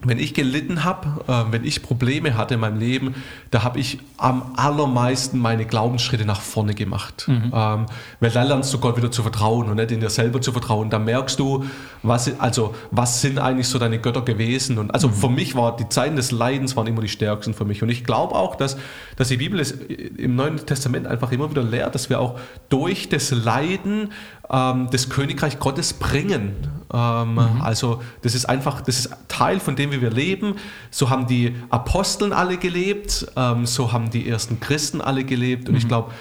[0.01, 3.15] wenn ich gelitten habe, äh, wenn ich Probleme hatte in meinem Leben,
[3.51, 7.25] da habe ich am allermeisten meine Glaubensschritte nach vorne gemacht.
[7.27, 7.51] Mhm.
[7.53, 7.85] Ähm,
[8.19, 10.89] weil da lernst du Gott wieder zu vertrauen und nicht in dir selber zu vertrauen.
[10.89, 11.65] Da merkst du,
[12.03, 14.77] was, also, was sind eigentlich so deine Götter gewesen.
[14.77, 15.13] Und also mhm.
[15.13, 17.83] für mich war die Zeiten des Leidens waren immer die stärksten für mich.
[17.83, 18.77] Und ich glaube auch, dass,
[19.17, 23.09] dass die Bibel es im Neuen Testament einfach immer wieder lehrt, dass wir auch durch
[23.09, 24.11] das Leiden
[24.49, 26.55] das Königreich Gottes bringen.
[26.91, 27.61] Ähm, mhm.
[27.61, 30.55] Also das ist einfach, das ist Teil von dem, wie wir leben.
[30.89, 35.67] So haben die Aposteln alle gelebt, ähm, so haben die ersten Christen alle gelebt.
[35.67, 35.79] Und mhm.
[35.79, 36.11] ich glaube,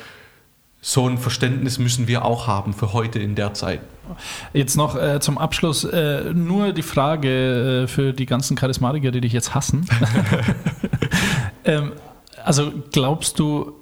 [0.81, 3.81] so ein Verständnis müssen wir auch haben für heute in der Zeit.
[4.53, 9.21] Jetzt noch äh, zum Abschluss äh, nur die Frage äh, für die ganzen Charismatiker, die
[9.21, 9.87] dich jetzt hassen.
[11.65, 11.93] ähm,
[12.45, 13.73] also glaubst du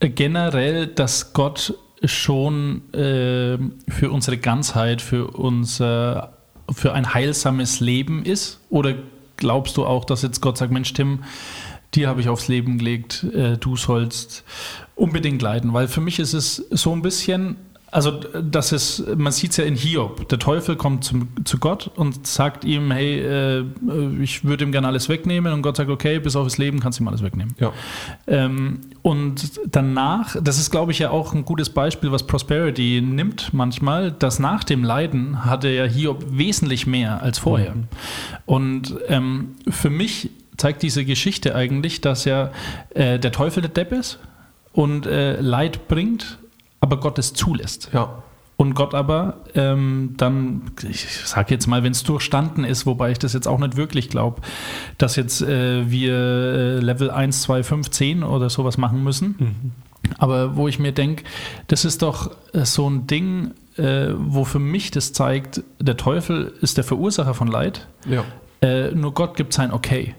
[0.00, 1.74] generell, dass Gott
[2.08, 3.58] schon äh,
[3.90, 6.32] für unsere Ganzheit, für unser,
[6.70, 8.60] für ein heilsames Leben ist?
[8.70, 8.94] Oder
[9.36, 11.24] glaubst du auch, dass jetzt Gott sagt, Mensch, Tim,
[11.94, 14.44] dir habe ich aufs Leben gelegt, äh, du sollst
[14.94, 15.72] unbedingt leiden?
[15.72, 17.56] Weil für mich ist es so ein bisschen,
[17.96, 20.28] also das ist, man sieht es ja in Hiob.
[20.28, 23.64] Der Teufel kommt zum, zu Gott und sagt ihm, hey, äh,
[24.20, 25.50] ich würde ihm gerne alles wegnehmen.
[25.54, 27.54] Und Gott sagt, okay, bis auf das Leben kannst du ihm alles wegnehmen.
[27.58, 27.72] Ja.
[28.26, 33.54] Ähm, und danach, das ist, glaube ich, ja auch ein gutes Beispiel, was Prosperity nimmt
[33.54, 37.76] manchmal, dass nach dem Leiden hatte ja Hiob wesentlich mehr als vorher.
[37.76, 37.84] Mhm.
[38.44, 40.28] Und ähm, für mich
[40.58, 42.50] zeigt diese Geschichte eigentlich, dass ja
[42.90, 44.18] äh, der Teufel der Depp ist
[44.74, 46.36] und äh, Leid bringt
[46.86, 47.90] aber Gott es zulässt.
[47.92, 48.22] Ja.
[48.56, 53.18] Und Gott aber ähm, dann, ich sage jetzt mal, wenn es durchstanden ist, wobei ich
[53.18, 54.40] das jetzt auch nicht wirklich glaube,
[54.96, 59.34] dass jetzt äh, wir äh, Level 1, 2, 5, 10 oder sowas machen müssen.
[59.38, 59.72] Mhm.
[60.16, 61.24] Aber wo ich mir denke,
[61.66, 66.54] das ist doch äh, so ein Ding, äh, wo für mich das zeigt, der Teufel
[66.62, 67.86] ist der Verursacher von Leid.
[68.08, 68.24] Ja.
[68.94, 70.14] Nur Gott gibt sein Okay.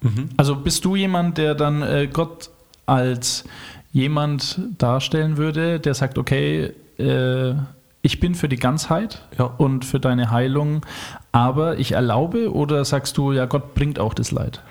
[0.00, 0.30] Mhm.
[0.36, 2.48] Also bist du jemand, der dann Gott
[2.86, 3.44] als
[3.92, 7.54] jemand darstellen würde, der sagt, okay, äh,
[8.02, 9.44] ich bin für die Ganzheit ja.
[9.44, 10.86] und für deine Heilung,
[11.32, 14.62] aber ich erlaube oder sagst du, ja, Gott bringt auch das Leid?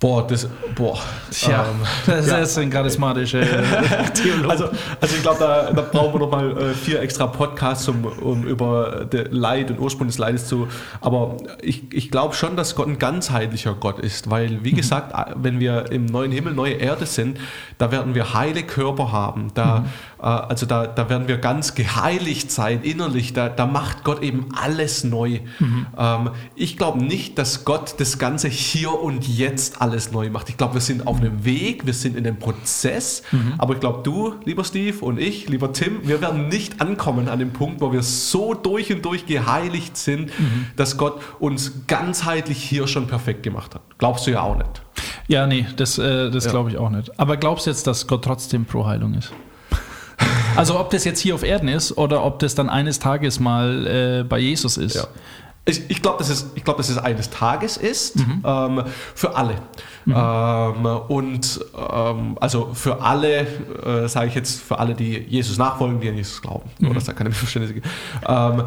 [0.00, 0.98] Boah, das, boah.
[1.30, 2.38] Tja, ähm, das ja.
[2.38, 3.42] ist ein charismatischer
[4.14, 4.48] Theologe.
[4.48, 8.06] Also, also ich glaube, da, da, brauchen wir noch mal äh, vier extra Podcasts, um,
[8.06, 10.68] um über Leid und Ursprung des Leides zu.
[11.02, 14.76] Aber ich, ich glaube schon, dass Gott ein ganzheitlicher Gott ist, weil, wie mhm.
[14.76, 17.38] gesagt, wenn wir im neuen Himmel, neue Erde sind,
[17.76, 19.48] da werden wir heile Körper haben.
[19.52, 19.84] Da, mhm.
[20.20, 23.32] Äh, also da, da werden wir ganz geheiligt sein, innerlich.
[23.32, 25.40] Da, da macht Gott eben alles neu.
[25.58, 25.86] Mhm.
[25.96, 30.48] Ähm, ich glaube nicht, dass Gott das Ganze hier und jetzt alles alles neu macht.
[30.48, 33.54] Ich glaube, wir sind auf einem Weg, wir sind in einem Prozess, mhm.
[33.58, 37.38] aber ich glaube, du, lieber Steve und ich, lieber Tim, wir werden nicht ankommen an
[37.38, 40.66] dem Punkt, wo wir so durch und durch geheiligt sind, mhm.
[40.76, 43.82] dass Gott uns ganzheitlich hier schon perfekt gemacht hat.
[43.98, 44.82] Glaubst du ja auch nicht.
[45.28, 46.50] Ja, nee, das, äh, das ja.
[46.50, 47.18] glaube ich auch nicht.
[47.18, 49.32] Aber glaubst du jetzt, dass Gott trotzdem pro Heilung ist?
[50.56, 53.86] Also ob das jetzt hier auf Erden ist oder ob das dann eines Tages mal
[53.86, 54.96] äh, bei Jesus ist.
[54.96, 55.04] Ja.
[55.66, 58.42] Ich, ich glaube, dass, es, glaub, dass es eines Tages ist, mhm.
[58.44, 58.84] ähm,
[59.14, 59.56] für alle.
[60.06, 60.14] Mhm.
[60.16, 61.60] Ähm, und
[61.92, 63.46] ähm, also für alle,
[63.84, 66.70] äh, sage ich jetzt, für alle, die Jesus nachfolgen, die an Jesus glauben.
[66.78, 66.86] Mhm.
[66.86, 67.86] Oder dass da keine Missverständnisse gibt.
[68.26, 68.64] Ähm,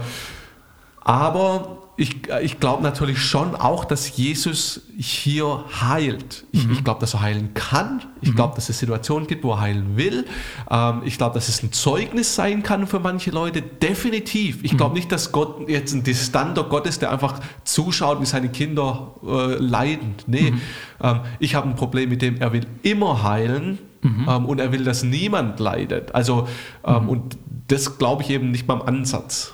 [1.02, 6.44] aber ich, ich glaube natürlich schon auch, dass Jesus hier heilt.
[6.52, 6.74] Ich, mhm.
[6.74, 8.02] ich glaube, dass er heilen kann.
[8.22, 8.36] Ich mhm.
[8.36, 10.26] glaube, dass es Situationen gibt, wo er heilen will.
[10.72, 13.62] Ähm, ich glaube, dass es ein Zeugnis sein kann für manche Leute.
[13.62, 14.64] Definitiv.
[14.64, 14.96] Ich glaube mhm.
[14.96, 19.56] nicht, dass Gott jetzt ein distanter Gott ist, der einfach zuschaut, wie seine Kinder äh,
[19.58, 20.16] leiden.
[20.26, 20.62] Nee, mhm.
[21.00, 23.78] ähm, ich habe ein Problem mit dem, er will immer heilen.
[24.02, 24.28] Mhm.
[24.28, 26.14] Ähm, und er will, dass niemand leidet.
[26.14, 26.48] Also,
[26.86, 27.10] ähm, mhm.
[27.10, 29.54] und das glaube ich eben nicht beim Ansatz.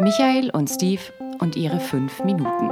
[0.00, 1.00] Michael und Steve
[1.38, 2.70] und ihre fünf Minuten.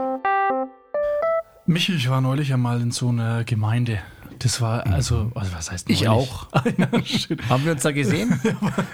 [1.66, 4.00] Michi, ich war neulich einmal in so einer Gemeinde.
[4.42, 6.02] Das war also, also was heißt neulich?
[6.02, 6.48] Ich auch.
[7.48, 8.40] Haben wir uns da gesehen?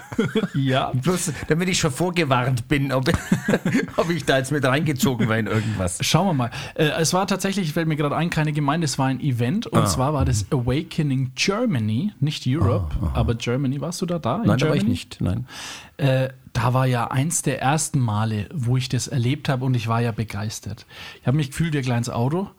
[0.53, 0.91] ja.
[0.93, 3.09] Bloß, damit ich schon vorgewarnt bin, ob,
[3.97, 5.97] ob ich da jetzt mit reingezogen war in irgendwas.
[6.01, 6.51] Schauen wir mal.
[6.75, 9.79] Äh, es war tatsächlich, fällt mir gerade ein, keine Gemeinde, es war ein Event und
[9.79, 9.85] ah.
[9.85, 13.81] zwar war das Awakening Germany, nicht Europe, ah, aber Germany.
[13.81, 14.37] Warst du da da?
[14.37, 14.59] nein, Germany?
[14.59, 15.17] da war ich nicht.
[15.19, 15.47] Nein.
[15.97, 19.87] Äh, da war ja eins der ersten Male, wo ich das erlebt habe und ich
[19.87, 20.85] war ja begeistert.
[21.21, 22.49] Ich habe mich gefühlt wie ein kleines Auto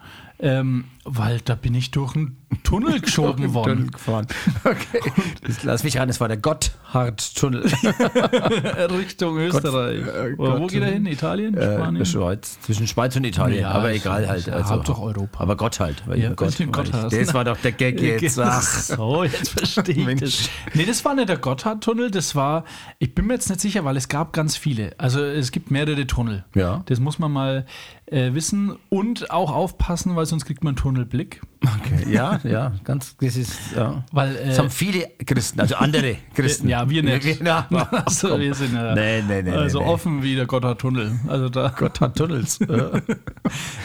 [0.42, 3.90] ähm, weil da bin ich durch einen Tunnel geschoben Tunnel worden.
[3.90, 4.26] gefahren.
[4.64, 5.00] Okay.
[5.46, 7.62] Das, lass mich ran, es war der Gotthardtunnel.
[8.90, 10.00] Richtung Österreich.
[10.06, 10.70] äh, Oder wo Gott.
[10.70, 11.06] geht er hin?
[11.06, 11.56] Italien?
[11.56, 11.94] Äh, Spanien?
[11.96, 14.48] der Schweiz, zwischen Schweiz und Italien, Ja, aber egal halt.
[14.48, 15.40] Also, Hauptsache Europa.
[15.42, 16.02] Aber Gott halt.
[16.06, 18.38] Weil Ja, Gott, Gott hast, das war doch der Gag jetzt.
[18.38, 18.62] Ach.
[18.62, 20.48] So, jetzt verstehe ich das.
[20.74, 22.64] Nee, das war nicht der Gotthardtunnel, das war,
[22.98, 24.92] ich bin mir jetzt nicht sicher, weil es gab ganz viele.
[24.98, 26.44] Also es gibt mehrere Tunnel.
[26.54, 26.82] Ja.
[26.86, 27.66] Das muss man mal
[28.06, 31.40] äh, wissen und auch aufpassen, weil sonst kriegt man einen Tunnelblick.
[31.62, 32.10] Okay.
[32.12, 34.04] Ja, ja, ganz, das ist, ja.
[34.12, 36.68] Weil, äh, Das haben viele Christen, also andere Christen.
[36.68, 37.24] Ja, wir nicht.
[37.24, 37.66] Wir, ja,
[38.06, 39.90] also, wir sind ja Nee, nee, nee, also nee, nee.
[39.90, 41.20] offen wie der Gotthardtunnel.
[41.28, 41.68] Also da.
[41.76, 42.60] Gotthardtunnels.
[42.60, 42.90] Ja.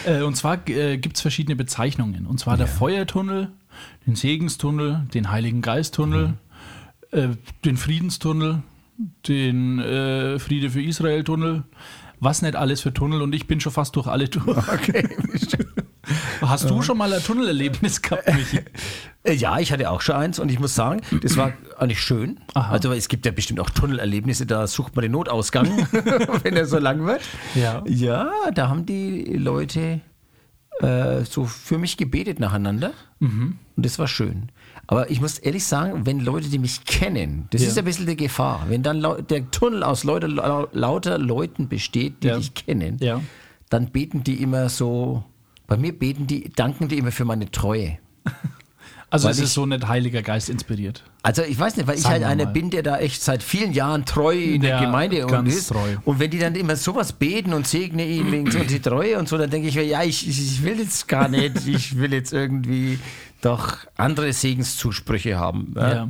[0.06, 2.26] Äh, und zwar äh, gibt es verschiedene Bezeichnungen.
[2.26, 3.50] Und zwar der Feuertunnel,
[4.06, 6.34] den Segenstunnel, den Heiligen Geisttunnel,
[7.12, 7.30] äh,
[7.64, 8.64] den Friedenstunnel,
[9.28, 11.64] den äh, Friede für Israel-Tunnel.
[12.20, 14.48] Was nicht alles für Tunnel und ich bin schon fast durch alle durch.
[14.48, 15.08] Okay.
[16.42, 18.60] Hast du schon mal ein Tunnelerlebnis gehabt, Michi?
[19.24, 22.40] Äh, Ja, ich hatte auch schon eins und ich muss sagen, das war eigentlich schön.
[22.54, 22.72] Aha.
[22.74, 25.66] Also es gibt ja bestimmt auch Tunnelerlebnisse, da sucht man den Notausgang,
[26.44, 27.22] wenn er so lang wird.
[27.56, 27.84] Ja.
[27.88, 30.02] Ja, da haben die Leute
[30.82, 33.58] äh, so für mich gebetet nacheinander Mhm.
[33.78, 34.50] und das war schön.
[34.88, 37.70] Aber ich muss ehrlich sagen, wenn Leute, die mich kennen, das Ja.
[37.70, 42.22] ist ein bisschen die Gefahr, wenn dann der Tunnel aus Leute, lau- lauter Leuten besteht,
[42.24, 42.38] die Ja.
[42.38, 43.22] dich kennen, Ja.
[43.70, 45.24] dann beten die immer so,
[45.68, 47.98] bei mir beten die, danken die immer für meine Treue.
[49.12, 51.04] Also Weil es ich- ist so nicht Heiliger Geist inspiriert.
[51.22, 52.52] Also ich weiß nicht, weil ich Sagen halt wir einer mal.
[52.52, 55.68] bin, der da echt seit vielen Jahren treu in der Ja, Gemeinde und ist.
[55.70, 55.96] treu.
[56.04, 59.30] Und wenn die dann immer sowas beten und segne ihn wegen so die Treue und
[59.30, 62.34] so, dann denke ich mir, ja, ich, ich will jetzt gar nicht, ich will jetzt
[62.34, 63.00] irgendwie
[63.42, 65.76] doch andere Segenszusprüche haben.
[65.78, 66.08] Ja.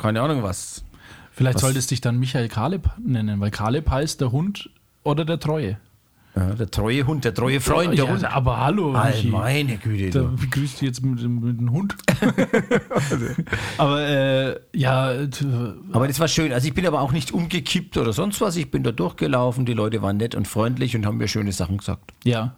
[0.00, 0.84] Keine Ahnung was.
[1.32, 4.68] Vielleicht Was- solltest du dich dann Michael Kaleb nennen, weil Kaleb heißt der Hund
[5.02, 5.78] oder der Treue.
[6.36, 8.24] Ja, der treue Hund, der treue Freund, der ja, Hund.
[8.24, 9.28] aber hallo, All Michi.
[9.28, 10.10] meine Güte.
[10.10, 11.94] Da begrüßt du jetzt mit, dem- mit dem Hund.
[13.78, 15.46] aber äh, ja, t-
[15.92, 16.52] Aber das war schön.
[16.52, 18.56] Also ich bin aber auch nicht umgekippt oder sonst was.
[18.56, 21.78] Ich bin da durchgelaufen, die Leute waren nett und freundlich und haben mir schöne Sachen
[21.78, 22.12] gesagt.
[22.24, 22.54] ja.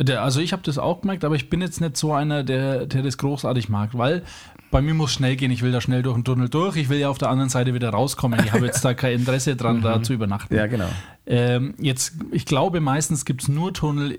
[0.00, 2.86] Der, also ich habe das auch gemerkt, aber ich bin jetzt nicht so einer, der,
[2.86, 4.22] der das großartig mag, weil
[4.70, 5.50] bei mir muss schnell gehen.
[5.50, 6.76] Ich will da schnell durch den Tunnel durch.
[6.76, 8.38] Ich will ja auf der anderen Seite wieder rauskommen.
[8.44, 10.54] Ich habe jetzt da kein Interesse dran, da zu übernachten.
[10.54, 10.88] Ja, genau.
[11.30, 14.18] Ähm, jetzt, ich glaube, meistens gibt es nur Tunnel, äh,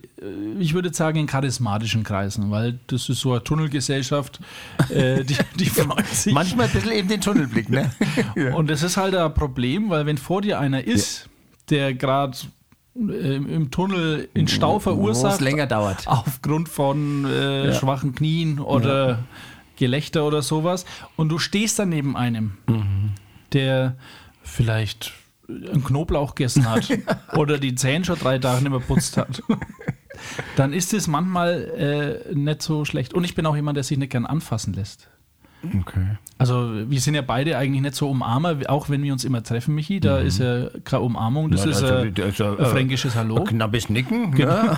[0.59, 4.39] ich würde sagen, in charismatischen Kreisen, weil das ist so eine Tunnelgesellschaft,
[4.89, 6.31] äh, die, die freut sich.
[6.35, 7.89] Manchmal ein bisschen eben den Tunnelblick, ne?
[8.53, 11.27] Und das ist halt ein Problem, weil wenn vor dir einer ist,
[11.71, 12.37] der gerade
[12.95, 16.03] äh, im Tunnel in Stau verursacht, länger dauert.
[16.07, 17.73] aufgrund von äh, Ja.
[17.73, 19.23] schwachen Knien oder
[19.77, 23.13] Gelächter oder sowas, und du stehst dann neben einem, Mhm.
[23.53, 23.95] der
[24.43, 25.11] vielleicht
[25.49, 26.87] einen Knoblauch gegessen hat
[27.35, 29.41] oder die Zähne schon drei Tage nicht mehr putzt hat.
[30.55, 33.13] Dann ist es manchmal äh, nicht so schlecht.
[33.13, 35.09] Und ich bin auch jemand, der sich nicht gern anfassen lässt.
[35.81, 36.17] Okay.
[36.37, 39.75] Also wir sind ja beide eigentlich nicht so Umarmer, auch wenn wir uns immer treffen,
[39.75, 39.99] Michi.
[39.99, 42.65] Da ist ja keine Umarmung, das Ja, ist also, äh, das ist ja, ein äh,
[42.65, 43.37] fränkisches Hallo.
[43.39, 44.31] Ein knappes Nicken.
[44.31, 44.71] Genau.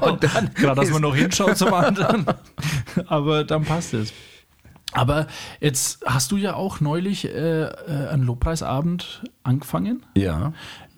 [0.00, 2.24] Und dann Gerade, dass ist- man noch hinschaut zum anderen.
[3.06, 4.12] Aber dann passt es.
[4.94, 5.26] Aber
[5.60, 10.04] jetzt hast du ja auch neulich äh, äh, einen Lobpreisabend angefangen.
[10.16, 10.52] Ja.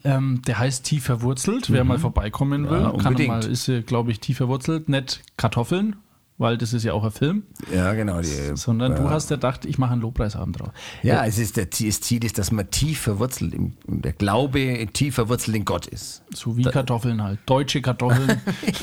[0.04, 1.72] Ähm, der heißt Tief verwurzelt.
[1.72, 4.88] Wer mal vorbeikommen will, Ja, kann mal, ist, glaube ich, tief verwurzelt.
[4.88, 5.96] Nicht Kartoffeln,
[6.38, 7.44] weil das ist ja auch ein Film.
[7.72, 8.20] Ja, genau.
[8.20, 8.98] Die, Sondern ja.
[8.98, 10.70] du hast ja gedacht, ich mache einen Lobpreisabend drauf.
[11.02, 15.14] Ja, es ist der, das Ziel ist, dass man tief verwurzelt, im, der Glaube tief
[15.14, 16.22] verwurzelt in Gott ist.
[16.34, 17.38] So wie Kartoffeln halt.
[17.46, 18.40] Deutsche Kartoffeln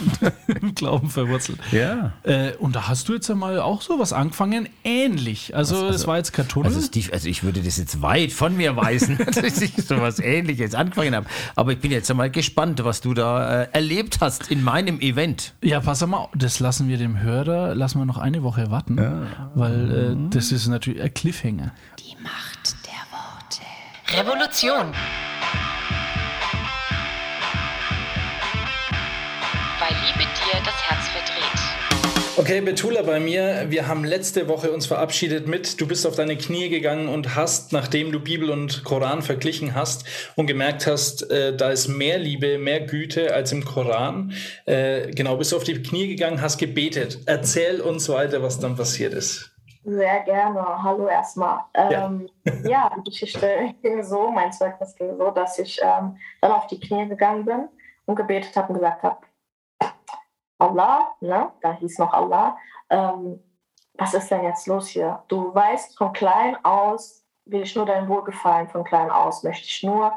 [0.61, 1.59] im Glauben verwurzelt.
[1.71, 2.13] Ja.
[2.23, 5.55] Äh, und da hast du jetzt einmal auch sowas angefangen, ähnlich.
[5.55, 6.67] Also, es war jetzt Tunnel.
[6.67, 10.75] Also, Steve, also ich würde das jetzt weit von mir weisen, dass ich sowas ähnliches
[10.75, 11.27] angefangen habe.
[11.55, 15.53] Aber ich bin jetzt einmal gespannt, was du da äh, erlebt hast in meinem Event.
[15.61, 18.97] ja, pass mal, auf, das lassen wir dem Hörer, lassen wir noch eine Woche warten,
[19.55, 21.71] weil äh, das ist natürlich ein Cliffhanger.
[21.99, 23.61] Die Macht der Worte.
[24.17, 24.93] Revolution.
[32.43, 33.67] Okay, Betula bei mir.
[33.69, 37.71] Wir haben letzte Woche uns verabschiedet mit, du bist auf deine Knie gegangen und hast,
[37.71, 42.57] nachdem du Bibel und Koran verglichen hast und gemerkt hast, äh, da ist mehr Liebe,
[42.57, 44.33] mehr Güte als im Koran.
[44.65, 47.19] Äh, genau, bist du auf die Knie gegangen, hast gebetet.
[47.27, 49.49] Erzähl uns weiter, was dann passiert ist.
[49.85, 50.83] Sehr gerne.
[50.83, 51.59] Hallo erstmal.
[51.73, 52.27] Ähm,
[52.65, 52.91] ja.
[52.97, 57.07] die Geschichte ging so, mein Zeugnis ging so, dass ich ähm, dann auf die Knie
[57.07, 57.69] gegangen bin
[58.05, 59.19] und gebetet habe und gesagt habe,
[60.63, 62.57] Allah, ne, da hieß noch Allah,
[62.89, 63.43] ähm,
[63.95, 65.23] was ist denn jetzt los hier?
[65.27, 69.83] Du weißt, von klein aus will ich nur dein Wohlgefallen, von klein aus möchte ich
[69.83, 70.13] nur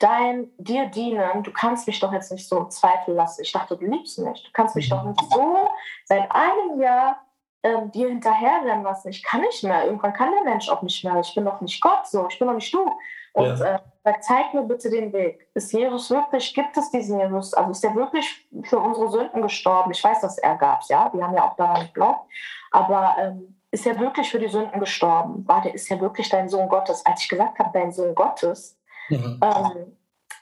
[0.00, 3.42] dein, dir dienen, du kannst mich doch jetzt nicht so im Zweifel lassen.
[3.42, 4.42] Ich dachte, du liebst mich.
[4.42, 5.68] Du kannst mich doch nicht so
[6.06, 7.20] seit einem Jahr
[7.62, 9.10] ähm, dir hinterherrennen lassen.
[9.10, 9.84] Ich kann nicht mehr.
[9.84, 11.20] Irgendwann kann der Mensch auch nicht mehr.
[11.20, 12.26] Ich bin doch nicht Gott so.
[12.28, 12.90] Ich bin doch nicht du.
[13.32, 13.80] Und ja.
[14.04, 15.48] äh, zeig mir bitte den Weg.
[15.54, 17.54] Ist Jesus wirklich, gibt es diesen Jesus?
[17.54, 19.92] Also ist er wirklich für unsere Sünden gestorben?
[19.92, 21.10] Ich weiß, dass er gab es, ja.
[21.12, 22.28] Wir haben ja auch daran geglaubt.
[22.70, 25.46] Aber ähm, ist er wirklich für die Sünden gestorben?
[25.46, 27.04] War der, ist er wirklich dein Sohn Gottes?
[27.06, 29.40] Als ich gesagt habe, dein Sohn Gottes, mhm.
[29.42, 29.96] ähm,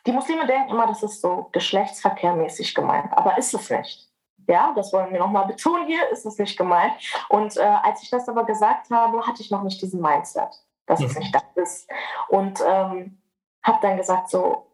[0.06, 4.08] die Muslime denken immer, das ist so geschlechtsverkehrmäßig gemeint, aber ist es nicht.
[4.48, 6.94] Ja, das wollen wir nochmal betonen hier, ist es nicht gemeint.
[7.28, 10.48] Und äh, als ich das aber gesagt habe, hatte ich noch nicht diesen Mindset,
[10.88, 11.06] dass mhm.
[11.06, 11.90] es nicht das ist.
[12.28, 13.22] Und ähm,
[13.62, 14.64] habe dann gesagt so,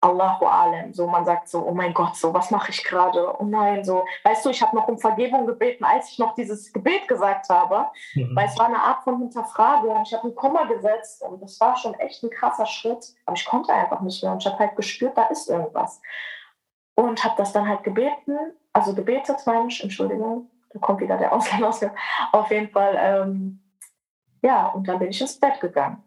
[0.00, 3.38] Allahu Alem, so man sagt so, oh mein Gott, so was mache ich gerade?
[3.38, 6.72] Oh nein, so, weißt du, ich habe noch um Vergebung gebeten, als ich noch dieses
[6.72, 8.34] Gebet gesagt habe, mhm.
[8.34, 10.02] weil es war eine Art von Hinterfragung.
[10.02, 13.46] Ich habe einen Komma gesetzt und das war schon echt ein krasser Schritt, aber ich
[13.46, 16.00] konnte einfach nicht mehr und ich habe halt gespürt, da ist irgendwas
[16.94, 18.36] und habe das dann halt gebeten,
[18.72, 21.80] also gebetet, Mensch, Entschuldigung, da kommt wieder der Ausländer aus.
[22.32, 23.61] Auf jeden Fall, ähm,
[24.42, 26.02] ja, und dann bin ich ins Bett gegangen.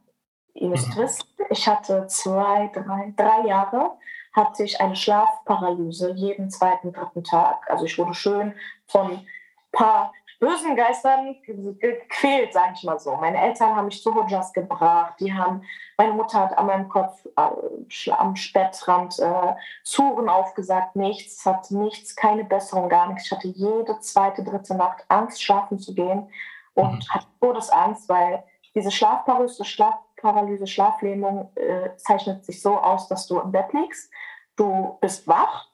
[0.54, 1.02] Ihr müsst mhm.
[1.02, 3.92] wissen, ich hatte zwei, drei, drei Jahre
[4.34, 7.70] hatte ich eine Schlafparalyse jeden zweiten, dritten Tag.
[7.70, 8.54] Also ich wurde schön
[8.86, 9.26] von ein
[9.72, 11.38] paar bösen Geistern
[11.80, 13.16] gequält, sage ich mal so.
[13.16, 15.14] Meine Eltern haben mich zu Hojas gebracht.
[15.20, 15.64] Die haben,
[15.98, 20.96] meine Mutter hat an meinem Kopf äh, am Bettrand äh, Zuren aufgesagt.
[20.98, 23.26] Nichts, hat nichts, keine Besserung, gar nichts.
[23.26, 26.30] Ich hatte jede zweite, dritte Nacht Angst, schlafen zu gehen
[26.76, 27.10] und mhm.
[27.10, 28.44] hatte Todesangst, weil
[28.76, 34.12] diese Schlafparalyse, Schlaf Schlafparalyse, Schlaflähmung äh, zeichnet sich so aus, dass du im Bett liegst,
[34.56, 35.68] du bist wach,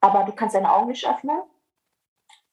[0.00, 1.42] aber du kannst deine Augen nicht öffnen,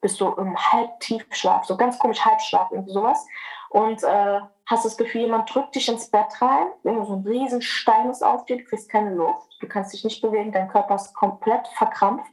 [0.02, 3.26] bist du im Halbtiefschlaf, so ganz komisch Halbschlaf, irgendwie sowas.
[3.70, 7.62] Und äh, hast das Gefühl, jemand drückt dich ins Bett rein, irgendwie so ein riesen
[7.62, 10.96] Stein ist auf dir, du kriegst keine Luft, du kannst dich nicht bewegen, dein Körper
[10.96, 12.32] ist komplett verkrampft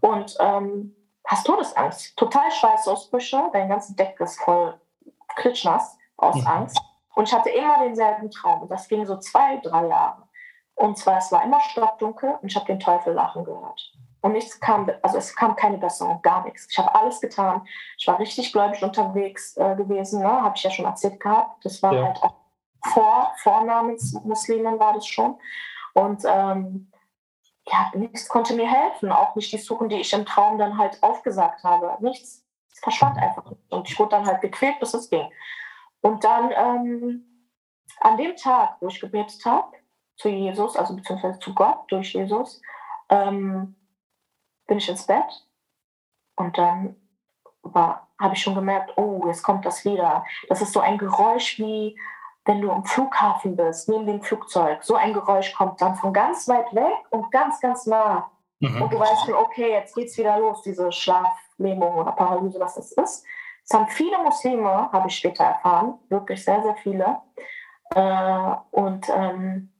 [0.00, 0.94] und ähm,
[1.26, 2.16] hast Todesangst.
[2.16, 4.80] Total Schweißausbrüche, dein ganze Deck ist voll
[5.36, 6.46] klitschnass aus mhm.
[6.46, 6.80] Angst.
[7.14, 8.62] Und ich hatte immer denselben Traum.
[8.62, 10.22] Und das ging so zwei, drei Jahre.
[10.74, 13.92] Und zwar, es war immer stockdunkel und ich habe den Teufel lachen gehört.
[14.20, 16.66] Und nichts kam, also es kam keine Besserung, gar nichts.
[16.70, 17.66] Ich habe alles getan.
[17.96, 20.28] Ich war richtig gläubig unterwegs äh, gewesen, ne?
[20.28, 21.64] habe ich ja schon erzählt gehabt.
[21.64, 22.04] Das war ja.
[22.04, 22.34] halt auch
[22.92, 25.38] vor, Vornamensmuslimen war das schon.
[25.94, 26.92] Und ähm,
[27.68, 29.10] ja, nichts konnte mir helfen.
[29.12, 31.96] Auch nicht die Suchen, die ich im Traum dann halt aufgesagt habe.
[32.00, 32.44] Nichts.
[32.72, 33.52] Es verschwand einfach.
[33.70, 35.28] Und ich wurde dann halt gequält, bis es ging.
[36.00, 37.24] Und dann ähm,
[38.00, 39.76] an dem Tag, wo ich gebetet habe,
[40.16, 42.62] zu Jesus, also beziehungsweise zu Gott durch Jesus,
[43.08, 43.76] ähm,
[44.66, 45.46] bin ich ins Bett
[46.36, 46.96] und dann
[47.74, 50.24] habe ich schon gemerkt, oh, jetzt kommt das wieder.
[50.48, 51.98] Das ist so ein Geräusch wie
[52.46, 54.82] wenn du im Flughafen bist, neben dem Flugzeug.
[54.82, 58.30] So ein Geräusch kommt dann von ganz weit weg und ganz, ganz nah.
[58.60, 58.82] Mhm.
[58.82, 63.24] Und du weißt, okay, jetzt geht's wieder los, diese Schlaflähmung oder Paralyse, was das ist.
[63.64, 67.18] Es haben viele Muslime, habe ich später erfahren, wirklich sehr, sehr viele.
[67.94, 69.72] Äh, und ähm,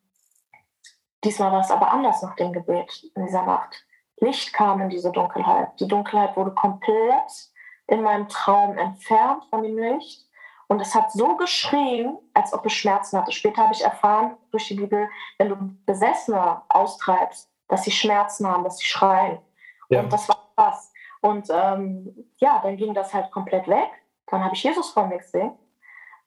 [1.22, 3.86] diesmal war es aber anders nach dem Gebet in dieser Nacht.
[4.18, 5.78] Licht kam in diese Dunkelheit.
[5.78, 7.50] Die Dunkelheit wurde komplett
[7.86, 10.25] in meinem Traum entfernt von dem Licht.
[10.68, 13.32] Und es hat so geschrien, als ob es Schmerzen hatte.
[13.32, 18.64] Später habe ich erfahren durch die Bibel, wenn du Besessene austreibst, dass sie Schmerzen haben,
[18.64, 19.38] dass sie schreien.
[19.88, 20.00] Ja.
[20.00, 20.92] Und das war krass.
[21.20, 23.90] Und ähm, ja, dann ging das halt komplett weg.
[24.26, 25.52] Dann habe ich Jesus vor mir gesehen.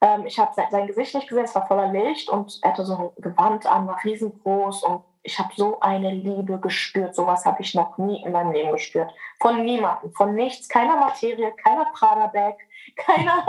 [0.01, 3.13] Ähm, ich habe sein, Gesicht nicht gesehen, es war voller Licht und er hatte so
[3.17, 7.13] ein Gewand an, war riesengroß und ich habe so eine Liebe gespürt.
[7.13, 9.11] Sowas habe ich noch nie in meinem Leben gespürt.
[9.41, 12.55] Von niemandem, von nichts, keiner Materie, keiner Prada-Bag,
[12.95, 13.45] keiner.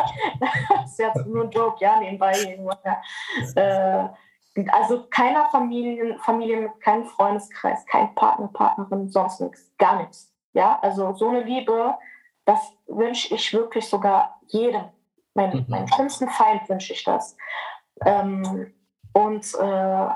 [0.70, 2.72] das ist jetzt nur ein Joke, ja, nebenbei irgendwo.
[2.84, 3.02] Ja.
[3.54, 4.08] Äh,
[4.72, 10.32] also keiner Familien, Familie mit keinem Freundeskreis, kein Partner, Partnerin, sonst nichts, gar nichts.
[10.52, 11.94] Ja, also so eine Liebe,
[12.44, 14.84] das wünsche ich wirklich sogar jedem.
[15.34, 15.66] Mein, mhm.
[15.68, 17.36] Meinem schlimmsten Feind wünsche ich das.
[18.04, 18.74] Ähm,
[19.12, 20.08] und äh,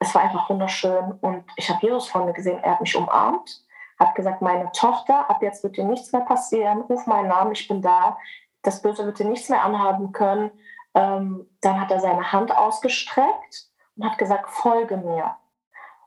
[0.00, 1.12] es war einfach wunderschön.
[1.20, 3.64] Und ich habe Jesus vor mir gesehen, er hat mich umarmt,
[4.00, 7.68] hat gesagt, meine Tochter, ab jetzt wird dir nichts mehr passieren, ruf meinen Namen, ich
[7.68, 8.18] bin da,
[8.62, 10.50] das Böse wird dir nichts mehr anhaben können.
[10.94, 15.36] Ähm, dann hat er seine Hand ausgestreckt und hat gesagt, folge mir.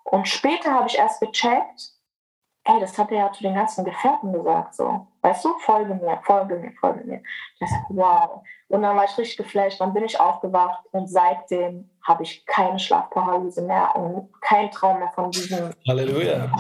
[0.03, 1.92] Und später habe ich erst gecheckt,
[2.65, 5.07] ey, das hat er ja zu den ganzen Gefährten gesagt, so.
[5.21, 7.21] Weißt du, folge mir, folge mir, folge mir.
[7.59, 8.41] Dachte, wow.
[8.69, 12.79] Und dann war ich richtig geflasht, dann bin ich aufgewacht und seitdem habe ich keine
[12.79, 15.71] Schlafparalyse mehr und keinen Traum mehr von diesem.
[15.87, 16.51] Halleluja.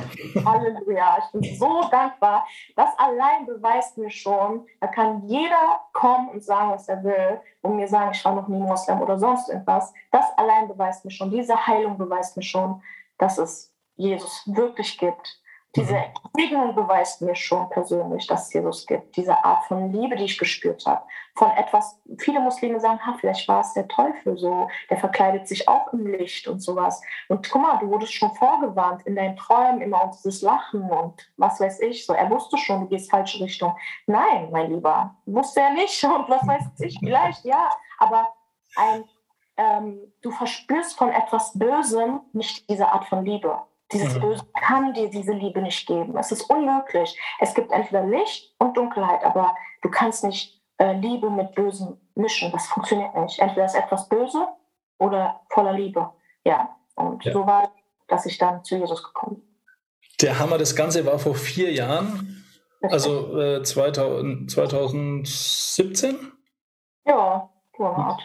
[0.45, 1.17] Halleluja.
[1.19, 2.45] Ich bin so dankbar.
[2.75, 7.75] Das allein beweist mir schon, da kann jeder kommen und sagen, was er will und
[7.75, 9.93] mir sagen, ich war noch nie Moslem oder sonst irgendwas.
[10.11, 12.81] Das allein beweist mir schon, diese Heilung beweist mir schon,
[13.17, 15.42] dass es Jesus wirklich gibt
[15.75, 16.03] diese.
[16.35, 19.15] Begegnung beweist mir schon persönlich, dass es Jesus gibt.
[19.15, 21.03] Diese Art von Liebe, die ich gespürt habe.
[21.35, 25.67] Von etwas, viele Muslime sagen, ha, vielleicht war es der Teufel so, der verkleidet sich
[25.67, 27.01] auch im Licht und sowas.
[27.27, 31.31] Und guck mal, du wurdest schon vorgewarnt in deinen Träumen immer und dieses Lachen und
[31.37, 32.05] was weiß ich.
[32.05, 33.75] So, er wusste schon, du gehst falsche Richtung.
[34.07, 37.69] Nein, mein Lieber, wusste er nicht und was weiß ich, vielleicht ja,
[37.99, 38.27] aber
[38.75, 39.03] ein,
[39.57, 43.61] ähm, du verspürst von etwas Bösem nicht diese Art von Liebe.
[43.91, 44.21] Dieses mhm.
[44.21, 46.17] Böse kann dir diese Liebe nicht geben.
[46.17, 47.17] Es ist unmöglich.
[47.39, 52.51] Es gibt entweder Licht und Dunkelheit, aber du kannst nicht äh, Liebe mit Bösem mischen.
[52.51, 53.39] Das funktioniert nicht.
[53.39, 54.47] Entweder ist etwas böse
[54.97, 56.09] oder voller Liebe.
[56.43, 57.33] Ja, und ja.
[57.33, 57.71] so war
[58.07, 59.47] dass ich dann zu Jesus gekommen bin.
[60.21, 62.45] Der Hammer, das Ganze war vor vier Jahren,
[62.81, 66.31] also äh, 2000, 2017?
[67.05, 68.21] Ja, so eine Art.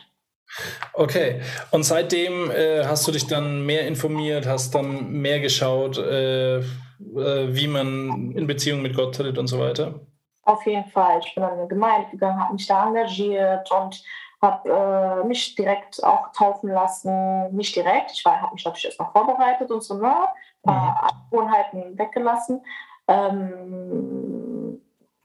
[0.93, 1.41] Okay,
[1.71, 6.63] und seitdem äh, hast du dich dann mehr informiert, hast dann mehr geschaut, äh, äh,
[7.01, 10.01] wie man in Beziehung mit Gott tritt und so weiter?
[10.43, 11.21] Auf jeden Fall.
[11.25, 14.03] Ich bin an eine Gemeinde gegangen, habe mich da engagiert und
[14.41, 17.55] habe äh, mich direkt auch taufen lassen.
[17.55, 20.09] Nicht direkt, ich habe mich natürlich erstmal vorbereitet und so, ne?
[20.09, 20.29] ein
[20.65, 21.31] paar mhm.
[21.31, 22.65] Gewohnheiten weggelassen.
[23.07, 24.81] Ähm,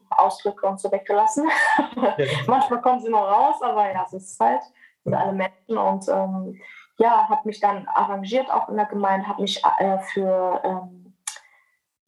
[0.09, 1.49] Ausdrücke und so weggelassen.
[1.95, 2.15] Ja.
[2.47, 4.61] Manchmal kommen sie noch raus, aber ja, es ist halt
[5.04, 6.62] für alle Menschen und ähm,
[6.97, 11.16] ja, habe mich dann arrangiert auch in der Gemeinde, habe mich äh, für ähm,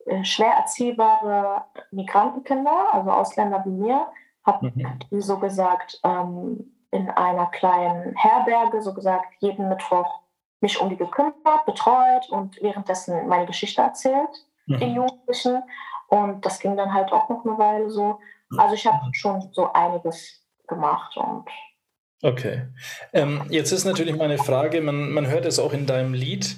[0.06, 4.08] äh, schwer erziehbare Migrantenkinder, also Ausländer wie mir,
[4.46, 5.22] habe mhm.
[5.22, 10.22] so gesagt ähm, in einer kleinen Herberge so gesagt jeden Mittwoch
[10.62, 14.78] mich um die gekümmert, betreut und währenddessen meine Geschichte erzählt mhm.
[14.78, 15.64] den Jugendlichen
[16.08, 18.20] und das ging dann halt auch noch eine Weile so.
[18.58, 21.50] Also ich habe schon so einiges gemacht und
[22.26, 22.64] Okay.
[23.14, 26.56] Ähm, jetzt ist natürlich meine Frage, man, man hört es auch in deinem Lied.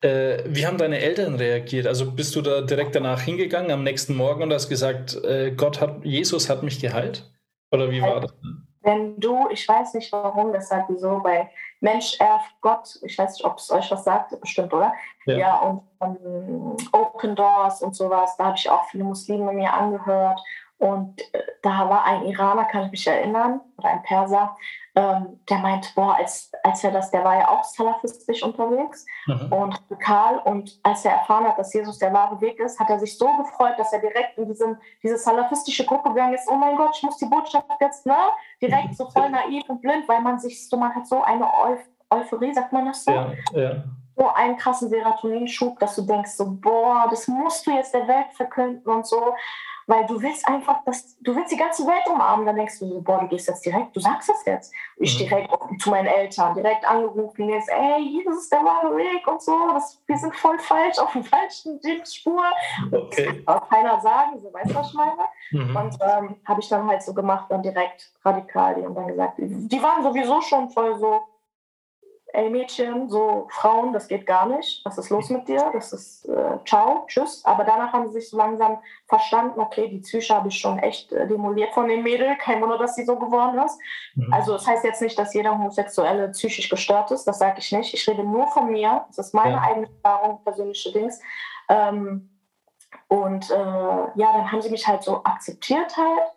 [0.00, 1.86] Äh, wie haben deine Eltern reagiert?
[1.86, 5.80] Also bist du da direkt danach hingegangen am nächsten Morgen und hast gesagt, äh, Gott
[5.80, 7.30] hat, Jesus hat mich geheilt?
[7.70, 8.34] Oder wie war das?
[8.82, 11.48] Wenn du, ich weiß nicht warum, das sagt so bei
[11.80, 14.92] Mensch erft Gott, ich weiß nicht, ob es euch was sagt, bestimmt, oder?
[15.26, 19.52] Ja, ja und um, ähm, Open Doors und sowas, da habe ich auch viele Muslime
[19.52, 20.40] mir angehört.
[20.78, 24.56] Und äh, da war ein Iraner, kann ich mich erinnern, oder ein Perser,
[24.96, 29.52] ähm, der meint, boah, als, als er das, der war ja auch salafistisch unterwegs mhm.
[29.52, 33.00] und radikal und als er erfahren hat, dass Jesus der wahre Weg ist, hat er
[33.00, 36.76] sich so gefreut, dass er direkt in diesen, diese salafistische Gruppe gegangen ist, oh mein
[36.76, 38.16] Gott, ich muss die Botschaft jetzt, ne,
[38.62, 41.84] direkt so voll naiv und blind, weil man sich so, man hat so eine Euph
[42.10, 43.10] Euphorie, sagt man das so?
[43.10, 43.84] Ja, ja.
[44.16, 48.32] So einen krassen Serotoninschub, dass du denkst so, boah, das musst du jetzt der Welt
[48.32, 49.34] verkünden und so
[49.86, 52.46] weil du willst einfach, dass du willst die ganze Welt umarmen.
[52.46, 54.72] Dann denkst du so, boah, du gehst jetzt direkt, du sagst das jetzt.
[54.96, 55.28] Ich mhm.
[55.28, 59.68] direkt zu meinen Eltern, direkt angerufen, jetzt, ey, Jesus ist der wahre Weg und so,
[59.72, 62.44] das, wir sind voll falsch, auf der falschen Spur.
[62.92, 63.42] Okay.
[63.44, 65.12] Das kann keiner sagen, so weißt du, was ich meine?
[65.50, 65.76] Mhm.
[65.76, 69.34] Und ähm, habe ich dann halt so gemacht, dann direkt radikal, die haben dann gesagt,
[69.38, 71.22] die waren sowieso schon voll so,
[72.34, 75.70] ey Mädchen, so Frauen, das geht gar nicht, was ist los mit dir?
[75.72, 77.44] Das ist äh, ciao, tschüss.
[77.44, 81.12] Aber danach haben sie sich so langsam verstanden, okay, die Psyche habe ich schon echt
[81.12, 83.78] äh, demoliert von dem Mädel, kein Wunder, dass sie so geworden ist.
[84.16, 84.32] Mhm.
[84.32, 87.94] Also das heißt jetzt nicht, dass jeder Homosexuelle psychisch gestört ist, das sage ich nicht.
[87.94, 89.62] Ich rede nur von mir, das ist meine ja.
[89.62, 91.20] eigene Erfahrung, persönliche Dings.
[91.68, 92.30] Ähm,
[93.08, 96.32] und äh, ja, dann haben sie mich halt so akzeptiert halt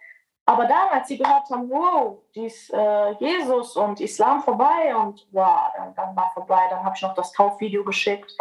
[0.47, 5.27] aber dann, als sie gehört haben, wow, die ist äh, Jesus und Islam vorbei und
[5.33, 6.61] wow, dann, dann war vorbei.
[6.69, 8.33] Dann habe ich noch das Taufvideo geschickt,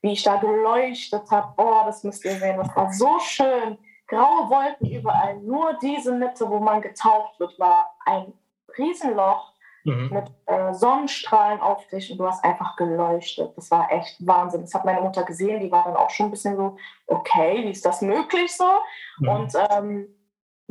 [0.00, 1.52] wie ich da geleuchtet habe.
[1.58, 3.76] Oh, das müsst ihr sehen, das war so schön.
[4.06, 5.36] Graue Wolken überall.
[5.40, 8.32] Nur diese Mitte, wo man getauft wird, war ein
[8.78, 9.52] Riesenloch
[9.84, 10.08] mhm.
[10.10, 13.52] mit äh, Sonnenstrahlen auf dich und du hast einfach geleuchtet.
[13.56, 14.62] Das war echt Wahnsinn.
[14.62, 16.78] Das hat meine Mutter gesehen, die war dann auch schon ein bisschen so,
[17.08, 18.64] okay, wie ist das möglich so?
[19.18, 19.28] Mhm.
[19.28, 20.08] Und ähm,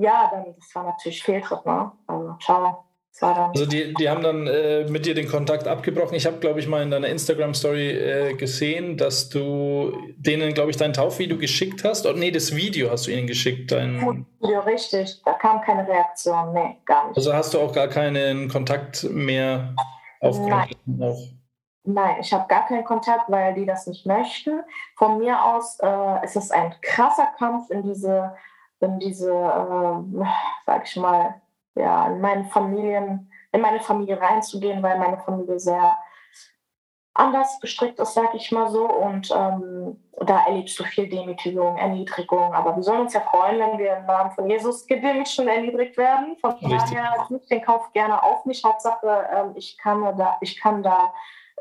[0.01, 1.91] ja, dann, das war natürlich Fehltritt, ne?
[2.07, 2.85] Also, ciao.
[3.19, 6.15] Also die, die haben dann äh, mit dir den Kontakt abgebrochen.
[6.15, 10.77] Ich habe, glaube ich, mal in deiner Instagram-Story äh, gesehen, dass du denen, glaube ich,
[10.77, 12.05] dein Taufvideo geschickt hast.
[12.05, 13.71] Oder nee, das Video hast du ihnen geschickt.
[13.71, 15.21] Dein Video, richtig.
[15.25, 16.53] Da kam keine Reaktion.
[16.53, 17.17] Nee, gar nicht.
[17.17, 19.75] Also hast du auch gar keinen Kontakt mehr
[20.21, 20.69] aufgenommen?
[20.85, 21.37] Nein.
[21.83, 24.61] Nein, ich habe gar keinen Kontakt, weil die das nicht möchten.
[24.95, 28.35] Von mir aus äh, ist es ein krasser Kampf in diese
[28.81, 30.25] in diese, äh,
[30.65, 31.41] sag ich mal,
[31.75, 35.97] ja, in meinen Familien, in meine Familie reinzugehen, weil meine Familie sehr
[37.13, 38.89] anders gestrickt ist, sag ich mal so.
[38.89, 42.53] Und ähm, da erlebst du viel Demütigung, Erniedrigung.
[42.53, 45.97] Aber wir sollen uns ja freuen, wenn wir im Namen von Jesus gedemütigt und erniedrigt
[45.97, 46.37] werden.
[46.39, 48.63] Von daher nehme ich den Kauf gerne auf mich.
[48.63, 51.13] Hauptsache, ähm, ich, kann da, ich kann da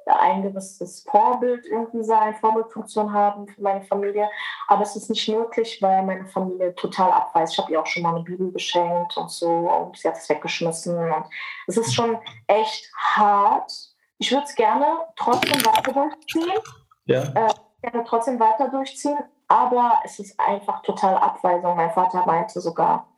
[0.06, 4.28] ein gewisses Vorbild irgendwie sein, Vorbildfunktion haben für meine Familie.
[4.68, 7.52] Aber es ist nicht möglich, weil meine Familie total abweist.
[7.52, 10.28] Ich habe ihr auch schon mal eine Bibel geschenkt und so und sie hat es
[10.28, 10.96] weggeschmissen.
[10.96, 11.24] Und
[11.66, 13.72] es ist schon echt hart.
[14.18, 14.86] Ich würde es gerne
[15.16, 16.58] trotzdem weiter durchziehen.
[17.06, 17.22] Ja.
[17.22, 21.76] Äh, gerne trotzdem weiter durchziehen, aber es ist einfach total Abweisung.
[21.76, 23.08] Mein Vater meinte sogar,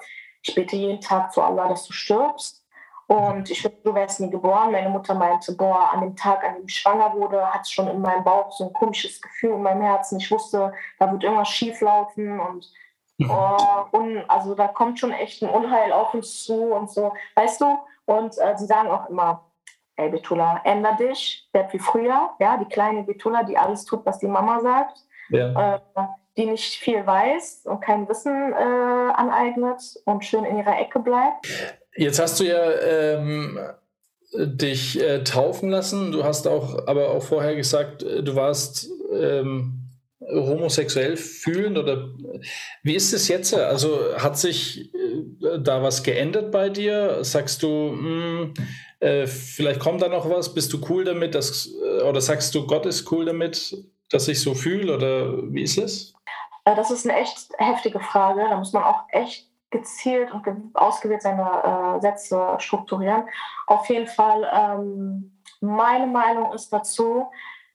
[0.43, 2.62] ich bete jeden Tag zu Allah, dass du stirbst
[3.07, 4.73] und ich finde, du wärst nie geboren.
[4.73, 7.89] Meine Mutter meinte, boah, an dem Tag, an dem ich schwanger wurde, hat es schon
[7.89, 10.19] in meinem Bauch so ein komisches Gefühl in meinem Herzen.
[10.19, 12.73] Ich wusste, da wird irgendwas schief laufen und,
[13.29, 17.61] oh, und also da kommt schon echt ein Unheil auf uns zu und so, weißt
[17.61, 17.79] du?
[18.05, 19.45] Und äh, sie sagen auch immer,
[19.97, 24.19] ey Betula, änder dich, werd wie früher, ja, die kleine Betula, die alles tut, was
[24.19, 24.99] die Mama sagt.
[25.29, 25.75] Ja.
[25.75, 25.81] Äh,
[26.37, 31.47] die nicht viel weiß und kein Wissen äh, aneignet und schön in ihrer Ecke bleibt.
[31.95, 33.59] Jetzt hast du ja ähm,
[34.34, 36.12] dich äh, taufen lassen.
[36.12, 39.82] Du hast auch, aber auch vorher gesagt, äh, du warst ähm,
[40.20, 42.09] homosexuell fühlend oder
[42.82, 43.55] wie ist es jetzt?
[43.55, 47.22] Also hat sich äh, da was geändert bei dir?
[47.24, 48.55] Sagst du, mh, hm,
[49.01, 50.55] äh, vielleicht kommt da noch was?
[50.55, 51.34] Bist du cool damit?
[51.34, 53.76] Dass, äh, oder sagst du, Gott ist cool damit,
[54.11, 54.95] dass ich so fühle?
[54.95, 56.14] Oder wie ist es?
[56.64, 58.40] Das ist eine echt heftige Frage.
[58.49, 63.25] Da muss man auch echt gezielt und ge ausgewählt seine äh, Sätze strukturieren.
[63.66, 67.31] Auf jeden Fall, ähm, meine Meinung ist dazu,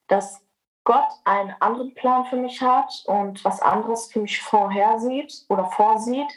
[0.08, 0.42] dass
[0.86, 6.32] Gott einen anderen Plan für mich hat und was anderes für mich vorhersieht oder vorsieht.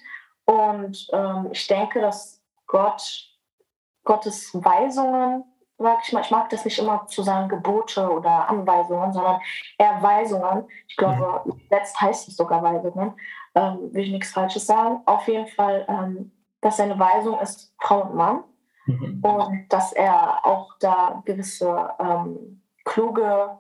[0.44, 3.28] Und ähm, ich denke, dass Gott
[4.02, 5.44] Gottes Weisungen,
[5.78, 9.40] sag ich mal, ich mag das nicht immer zu sagen Gebote oder Anweisungen, sondern
[9.78, 10.66] eher Weisungen.
[10.88, 11.60] Ich glaube, mhm.
[11.70, 13.14] letzt heißt es sogar Weisungen
[13.54, 15.00] ähm, will ich nichts Falsches sagen.
[15.06, 18.44] Auf jeden Fall, ähm, dass seine Weisung ist Frau und Mann
[18.86, 19.20] mhm.
[19.22, 23.58] und dass er auch da gewisse ähm, kluge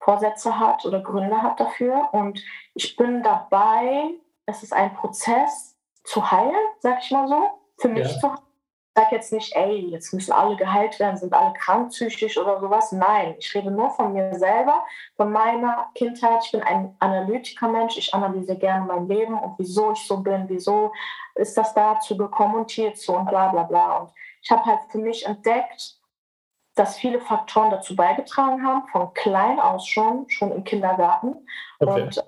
[0.00, 2.08] Vorsätze hat oder Gründe hat dafür.
[2.12, 2.42] Und
[2.74, 4.10] ich bin dabei,
[4.46, 7.42] es ist ein Prozess zu heilen, sag ich mal so,
[7.78, 8.18] für mich ja.
[8.18, 8.51] zu heilen
[8.94, 12.92] sage jetzt nicht, ey, jetzt müssen alle geheilt werden, sind alle krank psychisch oder sowas.
[12.92, 14.84] Nein, ich rede nur von mir selber,
[15.16, 16.44] von meiner Kindheit.
[16.44, 17.96] Ich bin ein Analytiker-Mensch.
[17.96, 20.92] Ich analysiere gerne mein Leben und wieso ich so bin, wieso
[21.34, 23.98] ist das dazu gekommen und hierzu und bla bla bla.
[23.98, 24.10] Und
[24.42, 25.98] ich habe halt für mich entdeckt,
[26.74, 31.46] dass viele Faktoren dazu beigetragen haben, von klein aus schon, schon im Kindergarten.
[31.78, 32.02] Okay.
[32.02, 32.24] Und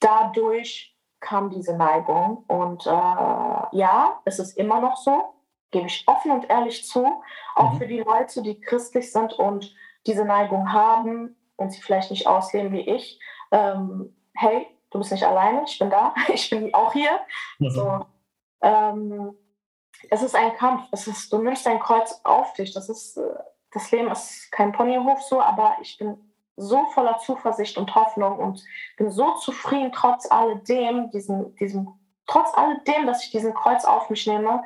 [0.00, 2.44] dadurch kam diese Neigung.
[2.48, 5.35] Und äh, ja, es ist immer noch so
[5.70, 7.22] gebe ich offen und ehrlich zu,
[7.54, 7.78] auch mhm.
[7.78, 9.74] für die Leute, die christlich sind und
[10.06, 13.18] diese Neigung haben und sie vielleicht nicht ausleben wie ich.
[13.50, 17.20] Ähm, hey, du bist nicht alleine, ich bin da, ich bin auch hier.
[17.58, 17.70] Mhm.
[17.70, 18.06] So,
[18.62, 19.36] ähm,
[20.10, 20.88] es ist ein Kampf.
[20.92, 22.72] Es ist, du nimmst dein Kreuz auf dich.
[22.72, 23.22] Das ist, äh,
[23.72, 26.16] das Leben ist kein Ponyhof so, aber ich bin
[26.56, 28.64] so voller Zuversicht und Hoffnung und
[28.96, 31.88] bin so zufrieden trotz alledem, diesen, diesem,
[32.26, 34.62] trotz alledem, dass ich diesen Kreuz auf mich nehme,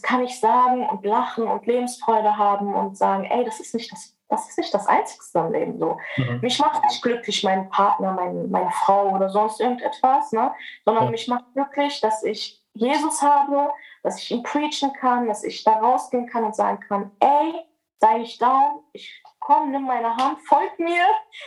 [0.00, 4.16] kann ich sagen und lachen und Lebensfreude haben und sagen, ey, das ist nicht das,
[4.28, 5.98] das ist nicht das Einzigste im Leben so.
[6.16, 6.40] Mhm.
[6.40, 10.52] Mich macht nicht glücklich mein Partner, mein, meine Frau oder sonst irgendetwas, ne?
[10.84, 11.10] sondern ja.
[11.10, 13.70] mich macht glücklich, dass ich Jesus habe,
[14.02, 17.54] dass ich ihm preachen kann, dass ich da rausgehen kann und sagen kann, ey,
[18.00, 21.04] sei nicht down, ich komm, nimm meine Hand, folg mir,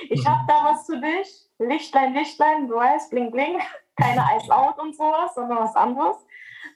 [0.10, 0.30] ich mhm.
[0.30, 3.60] habe da was für dich, Lichtlein, Lichtlein, du weißt, bling, bling,
[3.98, 6.25] keine Ice Out und sowas, sondern was anderes.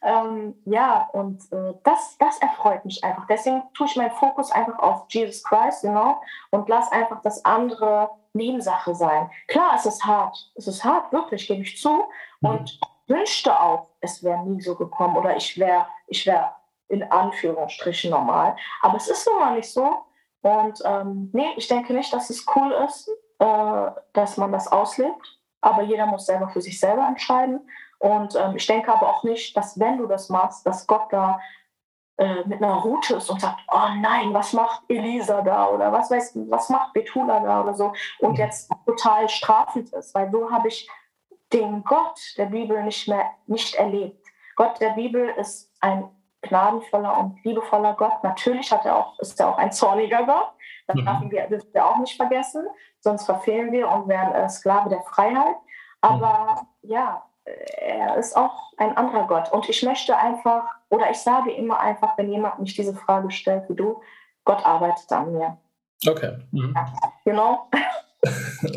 [0.02, 3.26] Ähm, ja, und äh, das, das erfreut mich einfach.
[3.28, 6.22] Deswegen tue ich meinen Fokus einfach auf Jesus Christ, you know,
[6.52, 9.30] und lass einfach das andere Nebensache sein.
[9.48, 10.52] Klar, es ist hart.
[10.56, 12.06] Es ist hart, wirklich, gebe ich zu.
[12.42, 12.50] Mhm.
[12.50, 16.56] Und wünschte auch, es wäre nie so gekommen oder ich wäre ich wär
[16.88, 18.56] in Anführungsstrichen normal.
[18.82, 20.06] Aber es ist nun mal nicht so.
[20.42, 23.10] Und ähm, nee, ich denke nicht, dass es cool ist,
[23.40, 25.38] äh, dass man das auslebt.
[25.62, 27.62] Aber jeder muss selber für sich selber entscheiden.
[28.00, 31.40] Und ähm, ich denke aber auch nicht, dass wenn du das machst, dass Gott da
[32.18, 36.10] äh, mit einer Route ist und sagt, oh nein, was macht Elisa da oder was
[36.10, 38.38] weiß was macht Betula da oder so und mhm.
[38.38, 40.90] jetzt total strafend ist, weil so habe ich
[41.54, 44.26] den Gott der Bibel nicht mehr nicht erlebt.
[44.56, 46.10] Gott der Bibel ist ein
[46.42, 48.24] gnadenvoller und liebevoller Gott.
[48.24, 50.52] Natürlich hat er auch, ist er auch ein zorniger Gott.
[50.88, 51.06] Das mhm.
[51.06, 52.68] dürfen wir, dürfen wir auch nicht vergessen,
[53.00, 55.56] sonst verfehlen wir und werden äh, Sklave der Freiheit.
[56.02, 56.90] Aber mhm.
[56.90, 57.24] ja,
[57.78, 59.52] er ist auch ein anderer Gott.
[59.52, 63.70] Und ich möchte einfach oder ich sage immer einfach, wenn jemand mich diese Frage stellt
[63.70, 64.02] wie du,
[64.44, 65.58] Gott arbeitet an mir.
[66.08, 66.38] Okay.
[66.52, 66.76] Mhm.
[67.26, 67.34] Ja.
[67.34, 67.60] Know?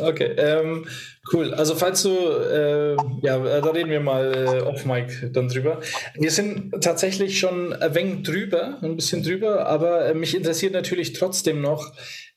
[0.00, 0.86] Okay, ähm,
[1.32, 1.52] cool.
[1.52, 5.80] Also falls du, äh, ja, da reden wir mal äh, off Mike dann drüber.
[6.14, 11.12] Wir sind tatsächlich schon ein wenig drüber, ein bisschen drüber, aber äh, mich interessiert natürlich
[11.12, 11.92] trotzdem noch,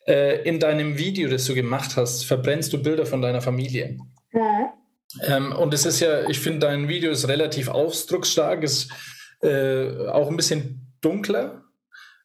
[0.08, 3.98] äh, in deinem Video, das du gemacht hast, verbrennst du Bilder von deiner Familie.
[4.32, 4.70] Mhm.
[5.24, 8.92] Ähm, und es ist ja, ich finde, dein Video ist relativ ausdrucksstark, ist
[9.42, 11.64] äh, auch ein bisschen dunkler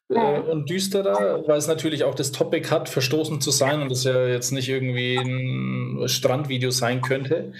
[0.09, 4.05] äh, und düsterer, weil es natürlich auch das Topic hat, verstoßen zu sein und es
[4.05, 7.53] ja jetzt nicht irgendwie ein Strandvideo sein könnte.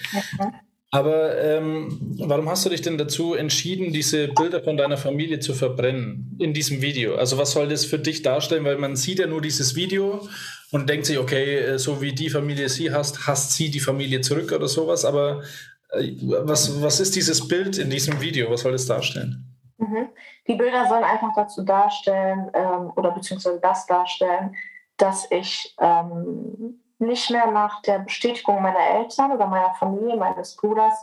[0.93, 5.55] Aber ähm, warum hast du dich denn dazu entschieden, diese Bilder von deiner Familie zu
[5.55, 7.15] verbrennen in diesem Video?
[7.15, 8.65] Also was soll das für dich darstellen?
[8.65, 10.29] Weil man sieht ja nur dieses Video
[10.73, 14.21] und denkt sich, okay, äh, so wie die Familie sie hasst, hasst sie die Familie
[14.21, 15.05] zurück oder sowas.
[15.05, 15.43] Aber
[15.91, 18.51] äh, was, was ist dieses Bild in diesem Video?
[18.51, 19.45] Was soll das darstellen?
[19.79, 20.09] Mhm.
[20.47, 24.55] Die Bilder sollen einfach dazu darstellen ähm, oder beziehungsweise das darstellen,
[24.97, 30.95] dass ich ähm, nicht mehr nach der Bestätigung meiner Eltern oder meiner Familie, meines Bruders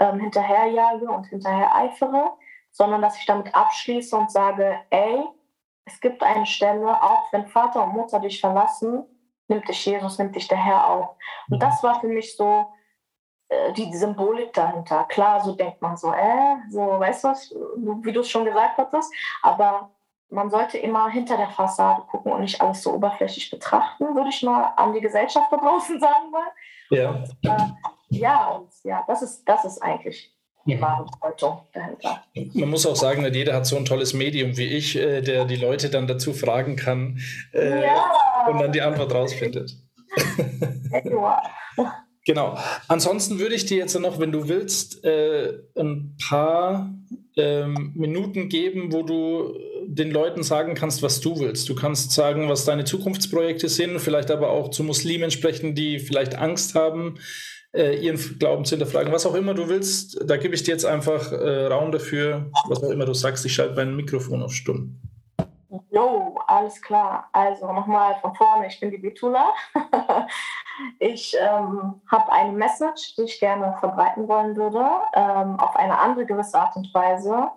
[0.00, 2.32] ähm, hinterherjage und hinterher eifere,
[2.72, 5.22] sondern dass ich damit abschließe und sage, ey,
[5.84, 9.04] es gibt eine Stelle, auch wenn Vater und Mutter dich verlassen,
[9.48, 11.16] nimmt dich Jesus, nimmt dich der Herr auf.
[11.50, 12.66] Und das war für mich so
[13.48, 15.04] äh, die Symbolik dahinter.
[15.04, 17.54] Klar, so denkt man so, äh, so, weißt du was,
[18.02, 19.90] wie du es schon gesagt hattest, aber
[20.30, 24.42] man sollte immer hinter der Fassade gucken und nicht alles so oberflächlich betrachten, würde ich
[24.42, 26.50] mal an die Gesellschaft da draußen sagen wollen.
[26.90, 27.10] Ja.
[27.10, 30.33] Und, äh, ja, und ja, das ist, das ist eigentlich
[30.66, 32.24] die Bedeutung dahinter.
[32.54, 35.44] Man muss auch sagen, nicht jeder hat so ein tolles Medium wie ich, äh, der
[35.44, 37.18] die Leute dann dazu fragen kann
[37.52, 38.04] äh, ja.
[38.48, 39.76] und dann die Antwort rausfindet.
[41.76, 41.92] Ja.
[42.24, 42.56] Genau.
[42.88, 46.90] Ansonsten würde ich dir jetzt noch, wenn du willst, äh, ein paar
[47.36, 51.68] ähm, Minuten geben, wo du den Leuten sagen kannst, was du willst.
[51.68, 56.36] Du kannst sagen, was deine Zukunftsprojekte sind, vielleicht aber auch zu Muslimen sprechen, die vielleicht
[56.36, 57.16] Angst haben,
[57.74, 59.12] äh, ihren Glauben zu hinterfragen.
[59.12, 62.82] Was auch immer du willst, da gebe ich dir jetzt einfach äh, Raum dafür, was
[62.82, 63.44] auch immer du sagst.
[63.44, 65.00] Ich schalte mein Mikrofon auf stumm.
[65.90, 67.28] Jo, alles klar.
[67.32, 69.52] Also nochmal von vorne, ich bin die Betula.
[70.98, 76.26] ich ähm, habe eine Message, die ich gerne verbreiten wollen würde, ähm, auf eine andere
[76.26, 77.48] gewisse Art und Weise.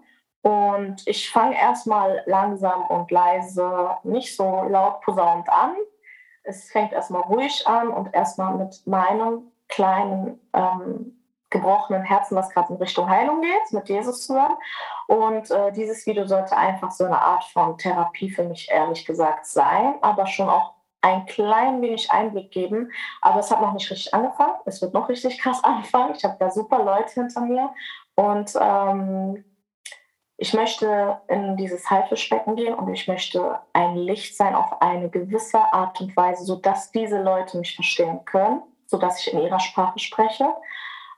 [0.41, 5.73] Und ich fange erstmal langsam und leise, nicht so laut posaunt an.
[6.43, 11.17] Es fängt erstmal ruhig an und erstmal mit meinem kleinen ähm,
[11.49, 14.57] gebrochenen Herzen, was gerade in Richtung Heilung geht, mit Jesus zusammen.
[15.07, 19.45] Und äh, dieses Video sollte einfach so eine Art von Therapie für mich ehrlich gesagt
[19.45, 22.91] sein, aber schon auch ein klein wenig Einblick geben.
[23.21, 24.55] Aber es hat noch nicht richtig angefangen.
[24.65, 26.15] Es wird noch richtig krass anfangen.
[26.15, 27.69] Ich habe da super Leute hinter mir.
[28.15, 29.45] Und ähm,
[30.39, 35.59] ich möchte in dieses Haifischbecken gehen und ich möchte ein Licht sein auf eine gewisse
[35.73, 40.47] Art und Weise, sodass diese Leute mich verstehen können, sodass ich in ihrer Sprache spreche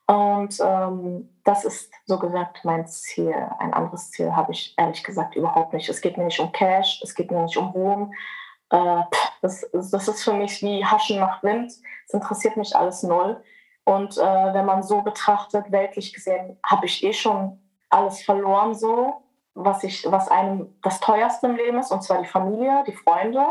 [0.10, 3.32] und ähm, das ist so gesagt mein Ziel.
[3.60, 5.88] Ein anderes Ziel habe ich ehrlich gesagt überhaupt nicht.
[5.88, 8.12] Es geht mir nicht um Cash, es geht mir nicht um Ruhm.
[8.72, 9.04] Äh,
[9.44, 11.72] das, das ist für mich wie Haschen nach Wind.
[12.08, 13.44] Es interessiert mich alles null.
[13.84, 17.62] Und äh, wenn man so betrachtet, weltlich gesehen, habe ich eh schon
[17.92, 19.14] alles verloren, so
[19.54, 23.46] was ich, was einem das teuerste im Leben ist, und zwar die Familie, die Freunde,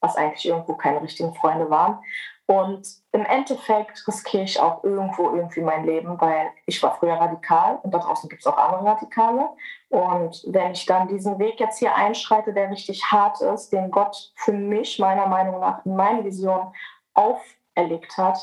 [0.00, 2.00] was eigentlich irgendwo keine richtigen Freunde waren.
[2.46, 7.78] Und im Endeffekt riskiere ich auch irgendwo irgendwie mein Leben, weil ich war früher radikal
[7.82, 9.48] und da draußen gibt es auch andere Radikale.
[9.88, 14.32] Und wenn ich dann diesen Weg jetzt hier einschreite, der richtig hart ist, den Gott
[14.36, 16.74] für mich meiner Meinung nach in meine Vision
[17.14, 18.38] auferlegt hat,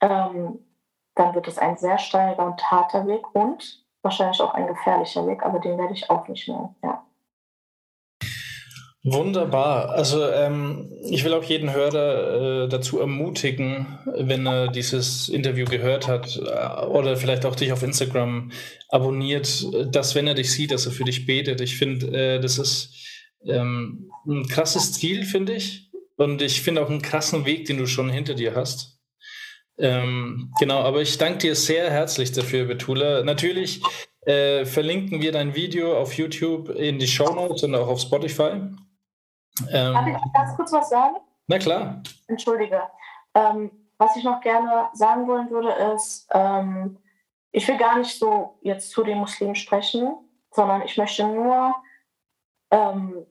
[0.00, 0.64] ähm,
[1.14, 5.44] dann wird es ein sehr steiler und harter Weg und wahrscheinlich auch ein gefährlicher Weg,
[5.44, 6.74] aber den werde ich auch nicht nehmen.
[6.82, 7.04] Ja.
[9.06, 9.90] Wunderbar.
[9.90, 16.08] Also ähm, ich will auch jeden Hörer äh, dazu ermutigen, wenn er dieses Interview gehört
[16.08, 18.50] hat äh, oder vielleicht auch dich auf Instagram
[18.88, 21.60] abonniert, dass wenn er dich sieht, dass er für dich betet.
[21.60, 22.94] Ich finde, äh, das ist
[23.46, 25.90] ähm, ein krasses Ziel, finde ich.
[26.16, 29.00] Und ich finde auch einen krassen Weg, den du schon hinter dir hast.
[29.76, 33.22] Ähm, genau, aber ich danke dir sehr herzlich dafür, Betula.
[33.22, 33.82] Natürlich
[34.24, 38.62] äh, verlinken wir dein Video auf YouTube in die Show Notes und auch auf Spotify.
[39.70, 41.16] Ähm, Darf ich ganz kurz was sagen?
[41.46, 42.02] Na klar.
[42.26, 42.82] Entschuldige.
[43.34, 46.98] Ähm, was ich noch gerne sagen wollen würde, ist, ähm,
[47.52, 50.14] ich will gar nicht so jetzt zu den Muslimen sprechen,
[50.50, 51.74] sondern ich möchte nur
[52.70, 53.26] ähm,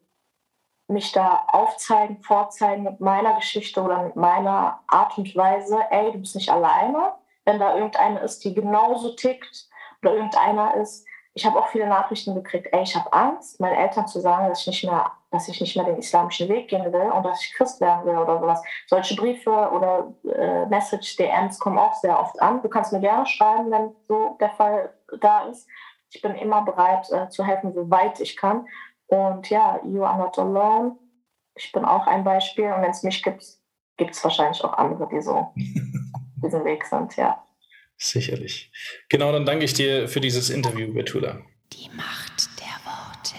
[0.87, 5.79] mich da aufzeigen, vorzeigen mit meiner Geschichte oder mit meiner Art und Weise.
[5.89, 7.13] Ey, du bist nicht alleine.
[7.45, 9.67] Wenn da irgendeine ist, die genauso tickt
[10.01, 11.05] oder irgendeiner ist,
[11.35, 14.61] ich habe auch viele Nachrichten gekriegt, ey, ich habe Angst, meinen Eltern zu sagen, dass
[14.61, 17.53] ich nicht mehr, dass ich nicht mehr den islamischen Weg gehen will und dass ich
[17.53, 18.61] Christ werden will oder sowas.
[18.87, 22.61] Solche Briefe oder äh, Message-DMs kommen auch sehr oft an.
[22.61, 25.67] Du kannst mir gerne schreiben, wenn so der Fall da ist.
[26.11, 28.67] Ich bin immer bereit äh, zu helfen, soweit ich kann.
[29.07, 30.97] Und ja, you are not alone.
[31.55, 32.71] Ich bin auch ein Beispiel.
[32.71, 33.43] Und wenn es mich gibt,
[33.97, 37.42] gibt es wahrscheinlich auch andere, die so diesen Weg sind, ja.
[38.03, 38.69] Sicherlich.
[39.07, 41.41] Genau, dann danke ich dir für dieses Interview, Betula.
[41.71, 43.37] Die Macht der Worte.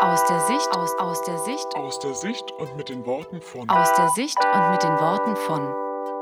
[0.00, 1.66] Aus der Sicht, aus, aus der Sicht.
[1.74, 3.68] Aus der Sicht und mit den Worten von.
[3.68, 5.68] Aus der Sicht und mit den Worten von.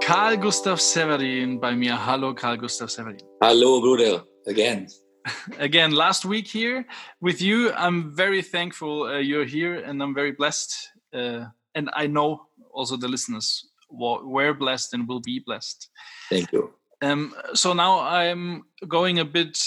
[0.03, 2.05] Karl Gustav Severin bei mir.
[2.05, 3.23] Hallo, Karl Gustav Severin.
[3.41, 4.27] Hallo, Bruder.
[4.49, 4.89] Again.
[5.61, 6.85] Again, last week here
[7.21, 7.71] with you.
[7.75, 10.75] I'm very thankful uh, you're here and I'm very blessed.
[11.15, 11.45] Uh,
[11.77, 15.91] and I know also the listeners were blessed and will be blessed.
[16.29, 16.75] Thank you.
[17.03, 19.59] Um, so now I'm going a bit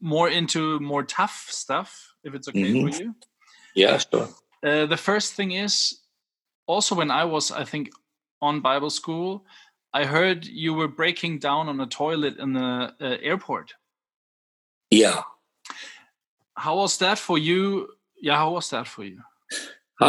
[0.00, 2.88] more into more tough stuff, if it's okay mm-hmm.
[2.88, 3.14] for you.
[3.74, 4.28] Yeah, sure.
[4.62, 6.00] Uh, the first thing is
[6.66, 7.90] also when I was, I think,
[8.40, 9.44] on Bible school,
[9.94, 13.74] I heard you were breaking down on a toilet in the uh, airport.
[14.90, 15.22] Yeah.
[16.56, 17.88] How was that for you?
[18.20, 19.20] Yeah, how was that for you?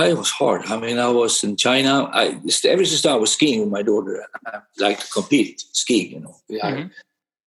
[0.01, 0.65] It was hard.
[0.65, 2.09] I mean, I was in China.
[2.11, 6.19] I ever since I was skiing with my daughter, I like to compete skiing, you
[6.21, 6.35] know.
[6.51, 6.87] Mm-hmm.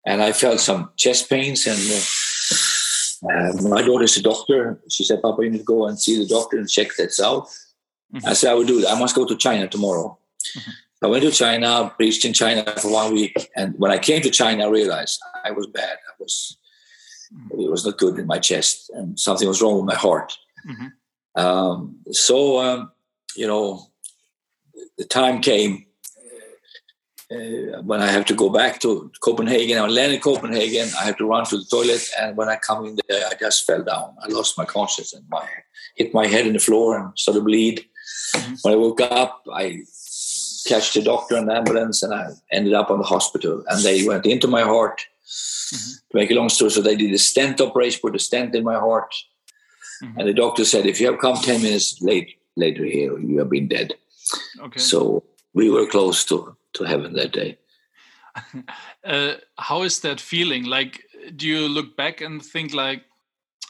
[0.07, 4.81] and I felt some chest pains, and uh, uh, my daughter's a doctor.
[4.91, 7.47] She said, "Papa, you need to go and see the doctor and check that out."
[8.15, 8.27] Mm-hmm.
[8.27, 8.93] I said, "I will do that.
[8.93, 10.19] I must go to China tomorrow."
[10.57, 10.71] Mm-hmm.
[11.05, 14.31] I went to China, preached in China for one week, and when I came to
[14.31, 15.97] China, I realized I was bad.
[16.09, 16.57] I was
[17.33, 17.61] mm-hmm.
[17.61, 20.37] it was not good in my chest, and something was wrong with my heart.
[21.37, 22.91] Um, so, um,
[23.37, 23.87] you know,
[24.97, 25.87] the time came
[27.31, 29.79] uh, when I have to go back to Copenhagen.
[29.79, 30.89] I land in Copenhagen.
[30.99, 33.67] I have to run to the toilet, and when I come in there, I just
[33.67, 34.17] fell down.
[34.23, 35.47] I lost my consciousness and my
[35.97, 37.85] hit my head in the floor and started to bleed.
[38.35, 38.55] Mm-hmm.
[38.63, 39.83] When I woke up, I
[40.67, 43.63] catch the doctor and the ambulance, and I ended up on the hospital.
[43.69, 45.03] And they went into my heart.
[45.27, 45.93] Mm-hmm.
[46.13, 48.63] To make a long story, so they did a stent operation, put a stent in
[48.63, 49.13] my heart
[50.03, 50.19] Mm-hmm.
[50.19, 53.51] And the doctor said, if you have come 10 minutes late later here, you have
[53.51, 53.95] been dead.
[54.61, 54.79] Okay.
[54.79, 55.25] So
[55.55, 57.59] we were close to, to heaven that day.
[59.05, 60.65] uh, how is that feeling?
[60.65, 61.03] Like,
[61.37, 63.03] do you look back and think like,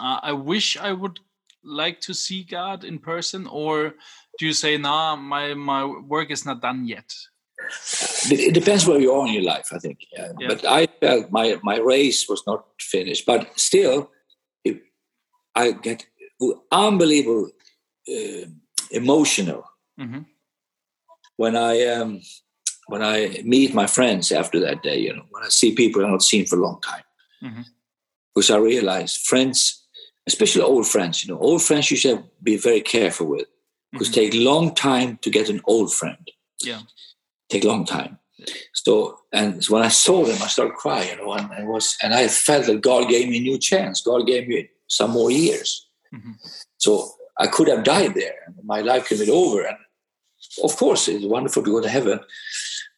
[0.00, 1.20] uh, I wish I would
[1.64, 3.94] like to see God in person, or
[4.38, 7.12] do you say, nah, my my work is not done yet?
[8.30, 9.98] It depends where you are in your life, I think.
[10.12, 10.32] Yeah.
[10.38, 10.48] Yeah.
[10.48, 14.10] But I felt my my race was not finished, but still,
[15.54, 16.06] I get
[16.70, 17.50] unbelievable
[18.08, 18.46] uh,
[18.90, 19.64] emotional
[19.98, 20.20] mm-hmm.
[21.36, 22.20] when I um,
[22.86, 24.98] when I meet my friends after that day.
[24.98, 27.04] You know, when I see people I've not seen for a long time,
[27.42, 27.62] mm-hmm.
[28.34, 29.84] because I realize friends,
[30.26, 31.24] especially old friends.
[31.24, 33.46] You know, old friends you should be very careful with
[33.92, 34.32] because mm-hmm.
[34.32, 36.30] take long time to get an old friend.
[36.62, 36.80] Yeah,
[37.48, 38.18] take long time.
[38.74, 41.10] So and when I saw them, I started crying.
[41.10, 44.00] You know, and I was and I felt that God gave me a new chance.
[44.00, 45.85] God gave me some more years.
[46.14, 46.32] Mm-hmm.
[46.78, 48.52] So I could have died there.
[48.64, 49.62] My life could have been over.
[49.66, 49.76] And
[50.62, 52.20] of course, it's wonderful to go to heaven.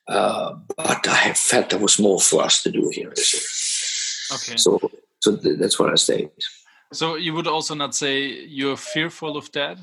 [0.07, 3.11] Uh, but I felt there was more for us to do here.
[3.11, 4.57] Okay.
[4.57, 4.91] So,
[5.21, 6.31] so that's what I say.
[6.93, 9.79] So you would also not say you're fearful of that?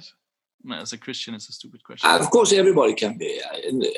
[0.73, 2.09] As a Christian, it's a stupid question.
[2.09, 3.39] Uh, of course, everybody can be.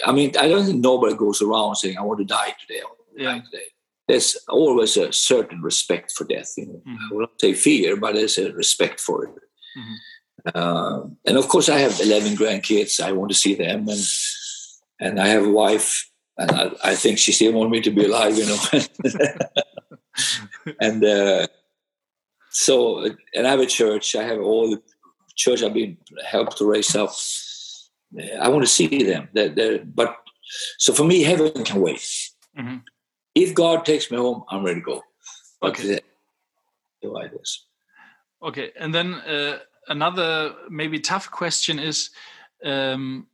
[0.05, 2.81] I mean, I don't think nobody goes around saying, "I want to die today."
[3.15, 3.35] yeah.
[3.35, 3.67] Die today
[4.07, 6.53] there's always a certain respect for death.
[6.57, 6.81] You know?
[6.87, 6.95] mm-hmm.
[7.11, 9.31] I will not say fear, but there's a respect for it.
[9.77, 9.93] Mm-hmm.
[10.55, 13.01] Uh, and of course, I have 11 grandkids.
[13.01, 13.99] I want to see them, and
[14.99, 18.05] and I have a wife, and I, I think she still wants me to be
[18.05, 18.37] alive.
[18.37, 18.57] You know,
[20.79, 21.47] and uh,
[22.49, 24.15] so and I have a church.
[24.15, 24.81] I have all the
[25.35, 27.11] church I've been helped to raise up.
[28.39, 29.27] I want to see them.
[29.33, 30.15] They're, they're, but
[30.77, 31.99] so for me, heaven can wait.
[32.57, 32.77] Mm-hmm
[33.37, 35.03] if God takes me home, I'm ready to go.
[35.63, 35.99] Okay.
[37.03, 37.65] Like this.
[38.43, 42.09] Okay, and then uh, another maybe tough question is,
[42.65, 43.27] um,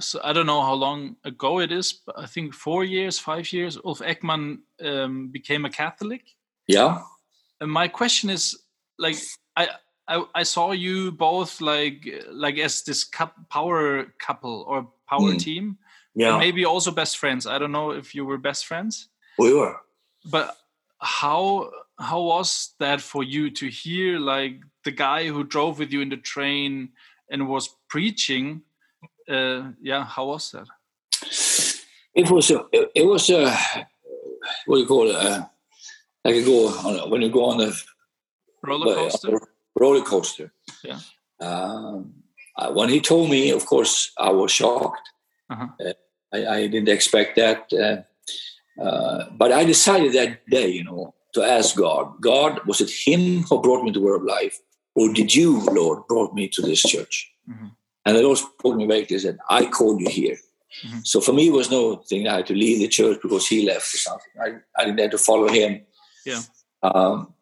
[0.00, 3.52] so I don't know how long ago it is, but I think four years, five
[3.52, 3.78] years.
[3.84, 6.22] Ulf Ekman um, became a Catholic.
[6.66, 7.02] Yeah.
[7.60, 8.58] And my question is,
[8.98, 9.16] like,
[9.56, 9.68] I,
[10.08, 13.08] I, I saw you both like like as this
[13.50, 15.38] power couple or power mm.
[15.38, 15.78] team.
[16.14, 16.36] Yeah.
[16.38, 17.46] maybe also best friends.
[17.46, 19.08] I don't know if you were best friends.
[19.38, 19.76] We were.
[20.30, 20.56] But
[20.98, 26.00] how how was that for you to hear like the guy who drove with you
[26.00, 26.90] in the train
[27.30, 28.62] and was preaching?
[29.28, 30.66] Uh, yeah, how was that?
[32.14, 33.50] It was a, it was a
[34.66, 35.16] what do you call it?
[35.16, 35.46] Uh,
[36.24, 37.82] like you go on, when you go on the
[38.62, 39.40] roller coaster.
[39.74, 40.52] roller coaster.
[40.84, 41.00] Yeah.
[41.40, 42.14] Um,
[42.72, 45.08] when he told me, of course, I was shocked.
[45.50, 45.68] Uh-huh.
[45.84, 45.92] Uh,
[46.32, 47.72] I, I, didn't expect that.
[48.80, 53.42] Uh, but I decided that day, you know, to ask God, God, was it Him
[53.42, 54.58] who brought me to the Word of Life,
[54.94, 57.30] or did you, Lord, brought me to this church?
[57.48, 57.68] Mm-hmm.
[58.04, 60.36] And the Lord spoke to me very clearly, said, I called you here.
[60.86, 61.00] Mm-hmm.
[61.04, 63.66] So for me, it was no thing I had to leave the church because he
[63.66, 64.30] left or something.
[64.40, 65.82] I, I didn't have to follow him.
[66.24, 66.40] Yeah.
[66.82, 67.32] Um,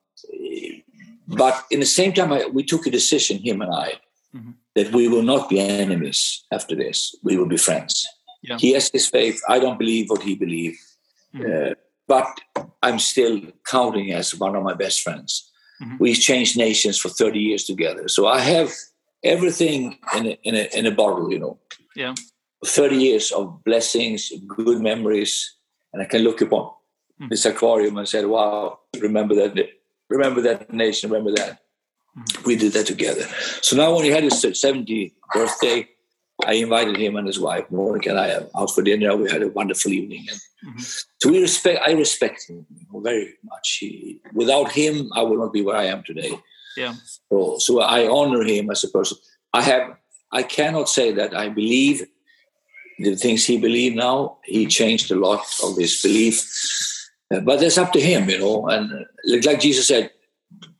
[1.26, 3.94] but in the same time, I, we took a decision, him and I,
[4.34, 4.50] mm-hmm.
[4.74, 7.14] that we will not be enemies after this.
[7.22, 8.06] We will be friends.
[8.42, 8.58] Yeah.
[8.58, 9.40] He has his faith.
[9.48, 10.89] I don't believe what he believes.
[11.34, 11.72] Mm-hmm.
[11.72, 11.74] Uh,
[12.08, 12.40] but
[12.82, 15.50] I'm still counting as one of my best friends.
[15.82, 15.96] Mm-hmm.
[16.00, 18.08] We changed nations for 30 years together.
[18.08, 18.72] So I have
[19.22, 21.58] everything in a, in a, in a bottle, you know.
[21.94, 22.14] Yeah.
[22.64, 25.56] 30 years of blessings, good memories,
[25.92, 27.28] and I can look upon mm-hmm.
[27.28, 29.68] this aquarium and say, wow, remember that,
[30.08, 31.60] remember that nation, remember that.
[32.18, 32.42] Mm-hmm.
[32.44, 33.26] We did that together.
[33.62, 35.88] So now when he had his 70th birthday,
[36.46, 39.16] I invited him and his wife, Monica, and I out for dinner.
[39.16, 40.26] We had a wonderful evening.
[40.30, 40.78] And mm-hmm.
[41.20, 41.80] So we respect.
[41.86, 43.78] I respect him very much.
[43.80, 46.32] He, without him, I would not be where I am today.
[46.76, 46.94] Yeah.
[47.30, 49.18] So, so I honor him as a person.
[49.52, 49.96] I have.
[50.32, 52.06] I cannot say that I believe
[53.00, 53.96] the things he believed.
[53.96, 56.46] Now he changed a lot of his belief,
[57.34, 58.68] uh, but that's up to him, you know.
[58.68, 60.10] And uh, like Jesus said,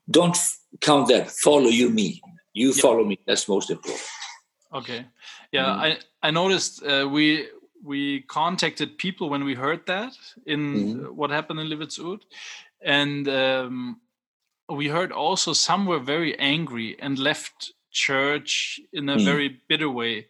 [0.09, 0.37] don't
[0.81, 1.31] count that.
[1.31, 2.23] Follow you me.
[2.53, 2.83] You yeah.
[2.83, 3.19] follow me.
[3.27, 4.03] That's most important.
[4.73, 5.07] Okay.
[5.53, 5.79] Yeah, mm.
[5.79, 7.49] I I noticed uh, we
[7.83, 10.13] we contacted people when we heard that
[10.47, 11.11] in mm.
[11.11, 12.21] what happened in Livitzud,
[12.83, 14.01] and um,
[14.69, 19.25] we heard also some were very angry and left church in a mm.
[19.25, 20.27] very bitter way.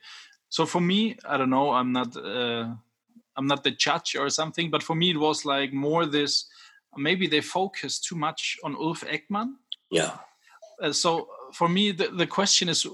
[0.48, 1.70] So for me, I don't know.
[1.72, 2.68] I'm not uh,
[3.36, 6.46] I'm not the judge or something, but for me it was like more this.
[6.96, 9.55] Maybe they focused too much on Ulf Ekman.
[9.90, 10.16] Yeah.
[10.82, 12.86] Uh, so for me, the, the question is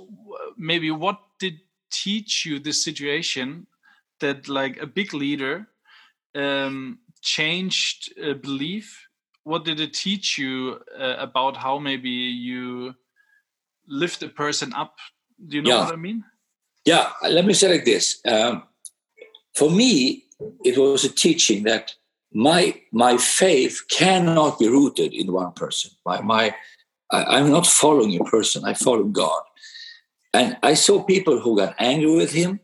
[0.56, 3.66] maybe what did teach you this situation
[4.20, 5.68] that like a big leader
[6.34, 9.06] um, changed a belief
[9.44, 12.94] what did it teach you uh, about how maybe you
[13.86, 14.94] lift a person up
[15.48, 15.84] do you know yeah.
[15.84, 16.24] what i mean
[16.84, 18.62] yeah let me say like this um,
[19.54, 20.24] for me
[20.64, 21.94] it was a teaching that
[22.32, 26.54] my my faith cannot be rooted in one person my my
[27.10, 29.42] I, i'm not following a person i follow god
[30.36, 32.60] and I saw people who got angry with him.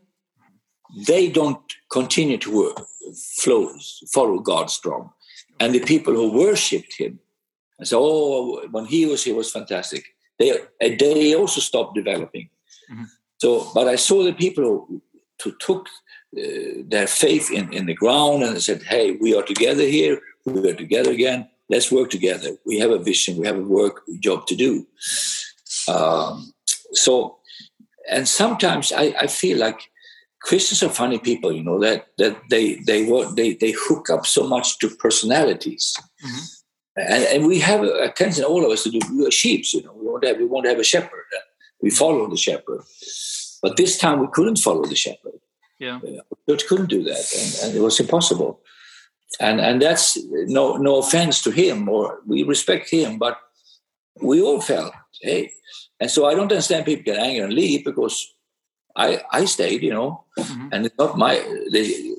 [0.95, 2.85] They don't continue to work,
[3.15, 3.69] flow,
[4.13, 5.11] follow God strong.
[5.59, 7.19] And the people who worshipped him
[7.79, 10.05] and said, oh, when he was here was fantastic.
[10.39, 12.49] They, they also stopped developing.
[12.91, 13.03] Mm-hmm.
[13.37, 15.01] So, but I saw the people who,
[15.43, 15.87] who took
[16.37, 20.19] uh, their faith in, in the ground and said, hey, we are together here.
[20.45, 21.49] We are together again.
[21.69, 22.57] Let's work together.
[22.65, 23.37] We have a vision.
[23.37, 24.87] We have a work job to do.
[25.87, 26.53] Um,
[26.93, 27.37] so
[28.09, 29.89] and sometimes I, I feel like
[30.43, 34.47] Christians are funny people, you know, that that they they they they hook up so
[34.47, 35.95] much to personalities.
[36.23, 36.43] Mm-hmm.
[36.95, 39.81] And, and we have a tendency, all of us, to do we are sheep, you
[39.81, 39.93] know.
[39.93, 41.25] We want to have, we want to have a shepherd.
[41.81, 42.81] We follow the shepherd.
[43.63, 45.39] But this time we couldn't follow the shepherd.
[45.79, 45.99] Yeah.
[46.47, 47.25] Church couldn't do that.
[47.35, 48.61] And, and, it was impossible.
[49.39, 53.39] And and that's no no offense to him or we respect him, but
[54.21, 55.51] we all felt, hey,
[55.99, 58.15] and so I don't understand people get angry and leave because
[58.95, 60.69] I I stayed, you know, mm-hmm.
[60.71, 61.35] and it's not my.
[61.71, 62.13] They,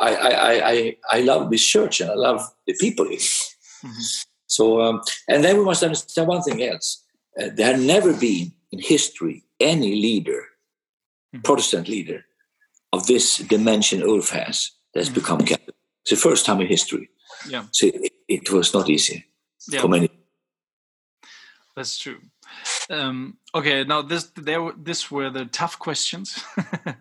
[0.00, 3.18] I, I I I love this church and I love the people here.
[3.18, 4.00] Mm-hmm.
[4.46, 7.02] So um, and then we must understand one thing else.
[7.40, 10.44] Uh, there had never been in history any leader,
[11.34, 11.42] mm-hmm.
[11.42, 12.24] Protestant leader,
[12.92, 15.14] of this dimension Ulf has that's mm-hmm.
[15.14, 15.76] become Catholic.
[16.02, 17.10] It's the first time in history.
[17.48, 17.64] Yeah.
[17.72, 19.26] So it, it was not easy
[19.68, 19.80] yeah.
[19.80, 20.08] for many.
[21.76, 22.20] That's true.
[22.90, 26.42] Um, okay, now this there this were the tough questions.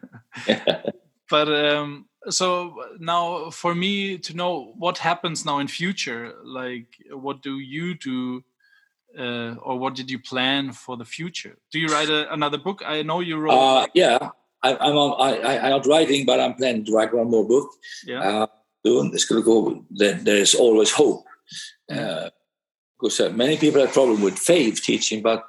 [1.30, 7.42] but um, so now for me to know what happens now in future, like what
[7.42, 8.44] do you do,
[9.18, 11.58] uh, or what did you plan for the future?
[11.72, 12.82] Do you write a, another book?
[12.86, 13.52] I know you wrote.
[13.52, 14.30] Uh, yeah,
[14.62, 17.70] I, am on, I, I'm not writing, but I'm planning to write one more book.
[18.06, 18.22] Yeah.
[18.22, 18.48] Uh,
[18.86, 19.12] soon.
[19.14, 19.86] It's going to go.
[19.92, 21.26] There's always hope.
[21.92, 22.30] Uh,
[23.00, 25.44] because uh, many people have problem with faith teaching, but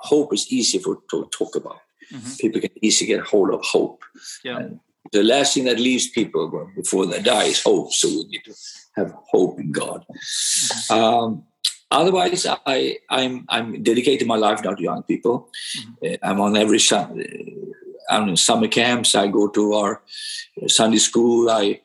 [0.00, 1.80] hope is easy for to talk about.
[2.12, 2.32] Mm-hmm.
[2.40, 4.02] People can easily get hold of hope.
[4.44, 4.58] Yeah.
[4.58, 4.80] And
[5.12, 7.92] the last thing that leaves people before they die is hope.
[7.92, 8.54] So we need to
[8.96, 10.04] have hope in God.
[10.10, 10.94] Mm-hmm.
[10.94, 11.44] Um,
[11.90, 15.50] otherwise, I, I'm I'm dedicating my life now to young people.
[15.78, 16.14] Mm-hmm.
[16.14, 16.80] Uh, I'm on every
[18.10, 19.14] I'm in summer camps.
[19.14, 20.02] I go to our
[20.66, 21.50] Sunday school.
[21.50, 21.80] I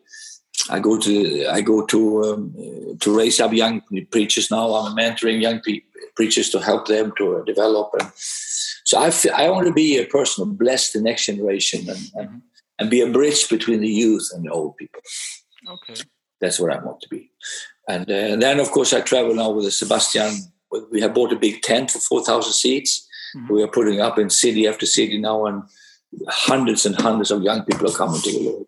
[0.70, 4.74] I go to I go to um, to raise up young preachers now.
[4.74, 5.90] I'm mentoring young people
[6.20, 7.92] preachers to help them to develop.
[7.98, 11.90] And so I, feel, I want to be a person who bless the next generation
[11.90, 12.42] and, and,
[12.78, 15.02] and be a bridge between the youth and the old people.
[15.66, 16.02] Okay.
[16.42, 17.32] That's what I want to be.
[17.88, 20.34] And, uh, and then, of course, I travel now with Sebastian.
[20.92, 23.08] We have bought a big tent for 4,000 seats.
[23.38, 23.54] Mm-hmm.
[23.54, 25.64] We are putting up in city after city now, and
[26.28, 28.66] hundreds and hundreds of young people are coming to the Lord.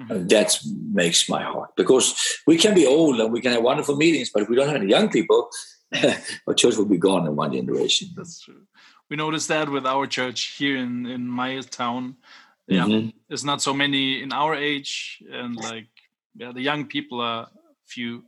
[0.00, 0.12] Mm-hmm.
[0.12, 0.58] And that
[0.92, 2.14] makes my heart because
[2.46, 4.76] we can be old and we can have wonderful meetings, but if we don't have
[4.76, 5.50] any young people,
[6.46, 8.08] our church will be gone in one generation.
[8.16, 8.62] That's true.
[9.10, 12.16] We noticed that with our church here in, in my town.
[12.66, 13.08] Yeah, mm-hmm.
[13.28, 15.88] there's not so many in our age, and like
[16.36, 17.48] yeah, the young people are
[17.86, 18.24] few.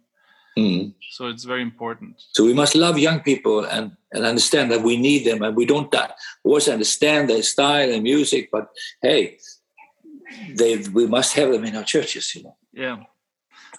[0.58, 0.94] Mm.
[1.10, 2.14] So it's very important.
[2.32, 5.66] So we must love young people and, and understand that we need them, and we
[5.66, 5.94] don't
[6.42, 8.48] always understand their style and music.
[8.50, 8.68] But
[9.02, 9.38] hey,
[10.54, 12.56] they we must have them in our churches, you know.
[12.72, 12.98] Yeah,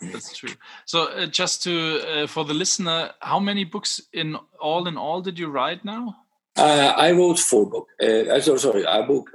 [0.02, 0.54] that's true.
[0.86, 5.22] So uh, just to uh, for the listener, how many books in all in all
[5.22, 6.16] did you write now?
[6.58, 7.94] Uh, I wrote four books.
[8.02, 9.32] Uh, sorry, I book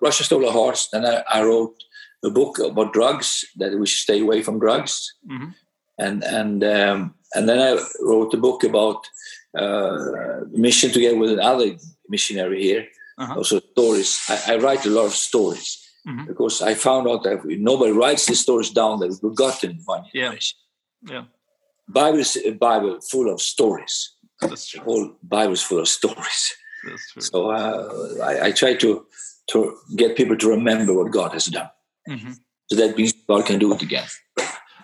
[0.00, 0.88] Russia Stole a Horse.
[0.88, 1.76] Then I, I, wrote
[2.24, 5.50] a book about drugs that we should stay away from drugs, mm-hmm.
[5.98, 9.06] and and um, and then I wrote a book about
[9.58, 11.76] uh, mission together with another
[12.08, 12.86] missionary here.
[13.18, 13.34] Uh-huh.
[13.36, 14.20] Also stories.
[14.28, 16.26] I, I write a lot of stories mm-hmm.
[16.26, 20.58] because I found out that nobody writes the stories down that we've forgotten one generation.
[21.02, 21.12] Yeah.
[21.12, 21.24] yeah.
[21.88, 24.14] Bible is a Bible full of stories.
[24.40, 24.80] That's true.
[24.80, 26.54] The whole Bible is full of stories.
[27.18, 29.06] So uh, I, I, try to
[29.50, 31.70] to get people to remember what God has done.
[32.08, 32.32] Mm-hmm.
[32.66, 34.04] So that means God can do it again.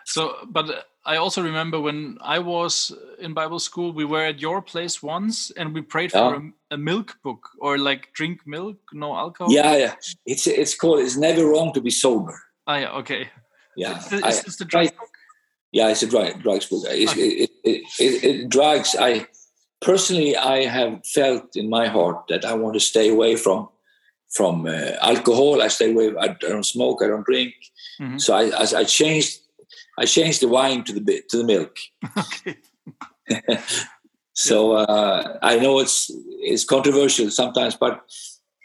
[0.07, 4.61] So, but I also remember when I was in Bible school, we were at your
[4.61, 9.16] place once and we prayed for a, a, milk book or like drink milk, no
[9.16, 9.53] alcohol.
[9.53, 9.94] Yeah, yeah.
[10.26, 11.01] It's it's called.
[11.01, 12.38] It's never wrong to be sober.
[12.66, 12.92] Ah, yeah.
[12.98, 13.30] Okay.
[13.76, 13.98] Yeah.
[13.98, 15.09] Is, is I, this the drugs book?
[15.72, 16.84] Yeah, it's a drug, drugs book.
[16.86, 17.22] It's, okay.
[17.22, 18.94] it, it, it, it, drugs.
[18.98, 19.26] I
[19.80, 23.68] personally, I have felt in my heart that I want to stay away from
[24.30, 25.62] from uh, alcohol.
[25.62, 26.12] I stay away.
[26.20, 27.03] I, don't smoke.
[27.03, 27.55] I don't drink.
[28.01, 28.18] Mm-hmm.
[28.18, 29.39] So I, I, I changed
[30.01, 31.76] I changed the wine to the to the milk.
[32.18, 32.57] Okay.
[34.32, 38.01] so uh, I know it's it's controversial sometimes, but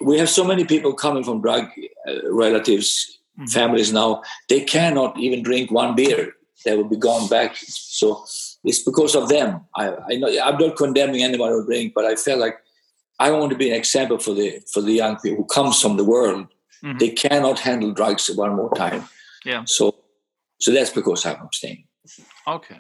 [0.01, 1.65] we have so many people coming from drug
[2.07, 3.47] uh, relatives, mm-hmm.
[3.47, 4.21] families now.
[4.47, 6.33] They cannot even drink one beer;
[6.63, 7.57] they will be gone back.
[7.57, 8.23] So
[8.63, 9.65] it's because of them.
[9.75, 12.55] I, I know I'm not condemning anyone who drink, but I feel like
[13.19, 15.97] I want to be an example for the for the young people who comes from
[15.97, 16.47] the world.
[16.81, 16.97] Mm-hmm.
[16.97, 19.09] They cannot handle drugs one more time.
[19.43, 19.63] Yeah.
[19.65, 19.95] So
[20.59, 21.85] so that's because I'm abstaining.
[22.47, 22.79] Okay.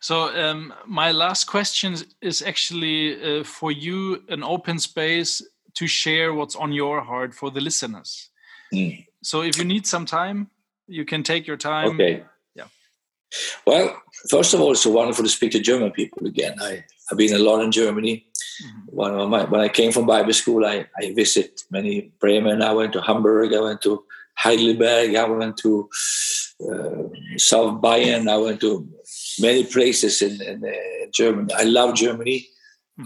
[0.00, 5.42] So um, my last question is actually uh, for you an open space
[5.74, 8.30] to share what's on your heart for the listeners.
[8.74, 9.06] Mm.
[9.22, 10.50] So if you need some time,
[10.86, 11.90] you can take your time.
[11.90, 12.24] Okay.
[12.54, 12.64] Yeah.
[13.66, 16.56] Well, first of all, it's so wonderful to speak to German people again.
[16.60, 18.24] I, have been a lot in Germany.
[18.64, 18.96] Mm-hmm.
[18.96, 22.62] When, my, when I came from Bible school, I, I visit many Bremen.
[22.62, 23.52] I went to Hamburg.
[23.52, 24.04] I went to
[24.42, 25.14] Heidelberg.
[25.14, 25.88] I went to
[26.70, 27.02] uh,
[27.36, 28.28] South Bayern.
[28.28, 28.88] I went to
[29.40, 31.52] many places in, in uh, Germany.
[31.54, 32.46] I love Germany.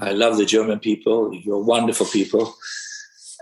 [0.01, 1.32] I love the German people.
[1.35, 2.55] You're wonderful people.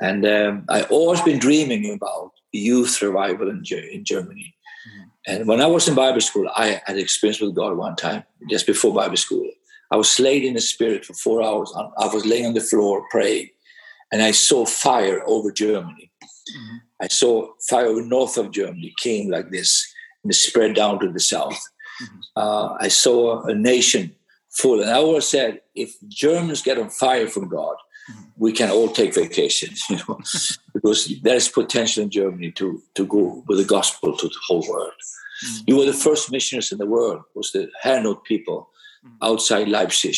[0.00, 3.62] And um, I've always been dreaming about youth revival in,
[3.92, 4.54] in Germany.
[4.88, 5.32] Mm-hmm.
[5.32, 8.66] And when I was in Bible school, I had experience with God one time, just
[8.66, 9.48] before Bible school.
[9.90, 11.72] I was laid in the spirit for four hours.
[11.98, 13.50] I was laying on the floor praying,
[14.10, 16.11] and I saw fire over Germany.
[16.56, 16.76] Mm-hmm.
[17.00, 21.60] I saw fire north of Germany came like this and spread down to the south.
[22.02, 22.18] Mm-hmm.
[22.36, 24.14] Uh, I saw a nation
[24.50, 27.76] full, and I always said, if Germans get on fire from God,
[28.10, 28.22] mm-hmm.
[28.36, 30.18] we can all take vacations, you know,
[30.74, 34.92] because there's potential in Germany to to go with the gospel to the whole world.
[35.44, 35.62] Mm-hmm.
[35.66, 37.22] You were the first missionaries in the world.
[37.34, 38.68] Was the Herrnhut people
[39.04, 39.16] mm-hmm.
[39.22, 40.16] outside Leipzig?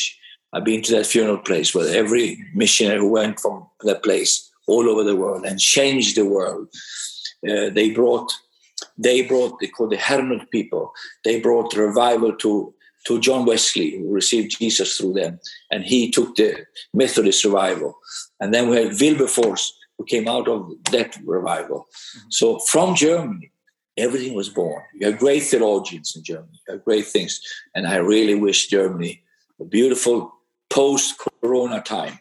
[0.52, 4.88] I've been to that funeral place where every missionary who went from that place all
[4.88, 6.68] over the world and changed the world.
[7.48, 8.32] Uh, they brought
[8.98, 10.92] they brought they called the Herrnhut people.
[11.24, 12.74] They brought revival to
[13.06, 15.38] to John Wesley, who received Jesus through them,
[15.70, 17.98] and he took the Methodist revival.
[18.40, 21.86] And then we had Wilberforce, who came out of that revival.
[21.86, 22.28] Mm-hmm.
[22.30, 23.52] So from Germany,
[23.98, 24.82] everything was born.
[24.94, 27.40] You have great theologians in Germany, you have great things,
[27.74, 29.22] and I really wish Germany
[29.60, 30.32] a beautiful
[30.70, 32.18] post-corona time.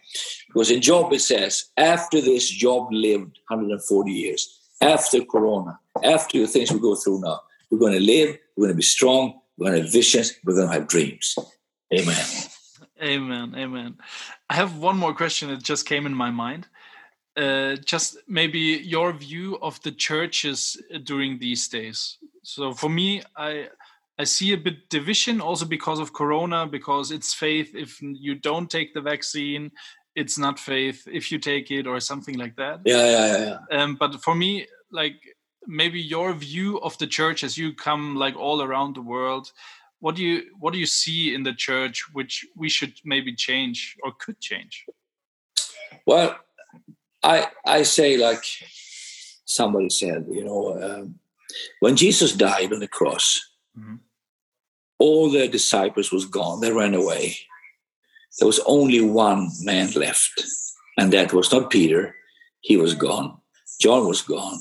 [0.54, 4.60] Because in Job it says, after this Job lived 140 years.
[4.82, 7.42] After Corona, after the things we go through now,
[7.72, 10.56] we're going to live, we're going to be strong, we're going to have visions, we're
[10.56, 11.36] going to have dreams.
[11.94, 12.26] Amen.
[13.02, 13.56] Amen.
[13.58, 13.98] Amen.
[14.50, 16.68] I have one more question that just came in my mind.
[17.36, 22.18] Uh, just maybe your view of the churches during these days.
[22.44, 23.70] So for me, I
[24.20, 27.74] I see a bit division also because of Corona, because it's faith.
[27.74, 29.72] If you don't take the vaccine,
[30.16, 31.08] it's not faith.
[31.12, 32.82] If you take it, or something like that.
[32.86, 33.58] Yeah, yeah, yeah.
[33.72, 33.84] yeah.
[33.84, 35.16] Um, but for me, like
[35.68, 39.52] maybe your view of the church as you come like all around the world,
[40.00, 43.96] what do you what do you see in the church which we should maybe change
[44.04, 44.86] or could change?
[46.06, 46.36] Well,
[47.24, 48.44] I I say like
[49.46, 51.20] somebody said, you know, um,
[51.80, 53.40] when Jesus died on the cross,
[53.78, 53.96] mm-hmm.
[55.00, 56.60] all the disciples was gone.
[56.60, 57.38] They ran away.
[58.40, 60.44] There was only one man left,
[60.98, 62.16] and that was not Peter.
[62.62, 63.38] He was gone.
[63.80, 64.60] John was gone.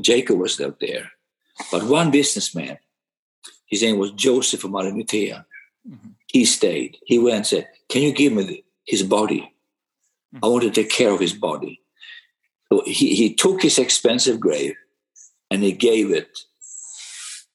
[0.00, 1.10] Jacob was not there.
[1.70, 2.78] But one businessman,
[3.66, 5.44] his name was Joseph of Arimathea,
[5.88, 6.10] mm-hmm.
[6.26, 6.98] he stayed.
[7.04, 9.52] He went and said, Can you give me his body?
[10.42, 11.80] I want to take care of his body.
[12.68, 14.74] So he, he took his expensive grave
[15.50, 16.38] and he gave it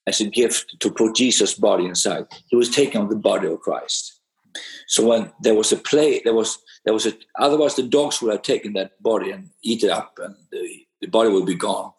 [0.08, 2.26] as a gift to put Jesus' body inside.
[2.48, 4.20] He was taking on the body of Christ.
[4.92, 8.32] So when there was a play, there was there was a otherwise the dogs would
[8.32, 10.64] have taken that body and eat it up and the,
[11.02, 11.92] the body would be gone.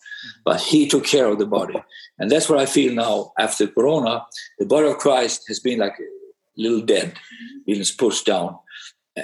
[0.44, 1.82] But he took care of the body.
[2.18, 4.24] And that's what I feel now after Corona.
[4.58, 7.14] The body of Christ has been like a little dead,
[7.66, 8.58] being pushed down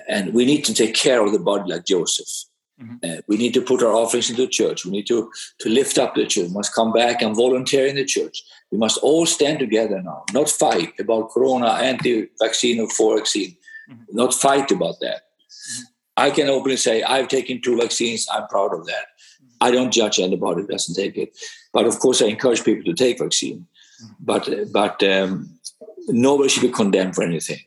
[0.09, 2.27] and we need to take care of the body like Joseph.
[2.81, 2.97] Mm-hmm.
[3.03, 4.85] Uh, we need to put our offerings into the church.
[4.85, 6.49] We need to, to lift up the church.
[6.49, 8.43] We must come back and volunteer in the church.
[8.71, 13.57] We must all stand together now, not fight about corona, anti-vaccine or for vaccine.
[13.91, 14.17] Mm-hmm.
[14.17, 15.23] Not fight about that.
[15.49, 15.83] Mm-hmm.
[16.17, 18.27] I can openly say, I've taken two vaccines.
[18.33, 19.07] I'm proud of that.
[19.43, 19.47] Mm-hmm.
[19.61, 21.37] I don't judge anybody who doesn't take it.
[21.73, 23.67] But of course, I encourage people to take vaccine.
[24.03, 24.13] Mm-hmm.
[24.21, 25.59] But, but um,
[26.09, 27.61] nobody should be condemned for anything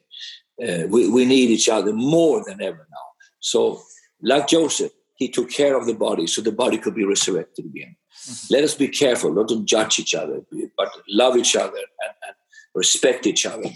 [0.62, 2.98] uh, we, we need each other more than ever now.
[3.40, 3.82] So,
[4.22, 7.96] like Joseph, he took care of the body so the body could be resurrected again.
[8.14, 8.54] Mm-hmm.
[8.54, 10.42] Let us be careful, not to judge each other,
[10.78, 12.36] but love each other and, and
[12.76, 13.70] respect each other.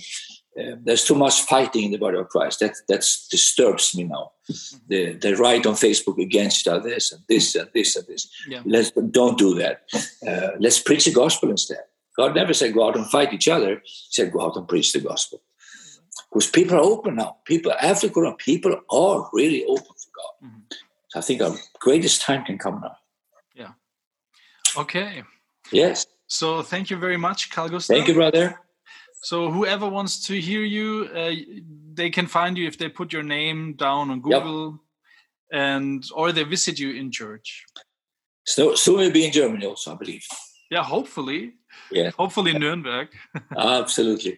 [0.58, 2.60] Uh, there's too much fighting in the body of Christ.
[2.62, 4.32] That that disturbs me now.
[4.50, 4.78] Mm-hmm.
[4.88, 8.30] They, they write on Facebook against this and this and this and this.
[8.48, 8.62] Yeah.
[8.66, 9.84] Let's don't do that.
[10.26, 11.84] Uh, let's preach the gospel instead.
[12.18, 13.82] God never said go out and fight each other.
[13.84, 15.40] He said go out and preach the gospel
[16.32, 17.38] because people are open now.
[17.46, 20.48] People after Corona, people are really open for God.
[20.48, 20.60] Mm-hmm.
[21.10, 22.98] So I think our greatest time can come now.
[23.54, 23.72] Yeah.
[24.76, 25.24] Okay.
[25.72, 26.08] Yes.
[26.28, 27.96] So thank you very much, Carl Gustav.
[27.96, 28.60] Thank you, brother.
[29.26, 31.34] So whoever wants to hear you, uh,
[31.96, 34.80] they can find you if they put your name down on Google,
[35.52, 35.62] yep.
[35.64, 37.66] and or they visit you in church.
[38.46, 40.24] So soon we'll be in Germany also, I believe.
[40.70, 41.54] Yeah, hopefully.
[41.92, 42.12] Yeah.
[42.12, 43.08] Hopefully Nuremberg.
[43.58, 44.38] Absolutely.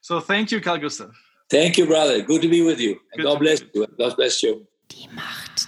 [0.00, 1.10] so thank you, Carl Gustav.
[1.50, 2.22] Thank you, brother.
[2.22, 2.98] Good to be with you.
[3.12, 3.86] And God bless you.
[3.98, 4.66] God bless you.
[4.88, 5.67] Die Macht der Worte.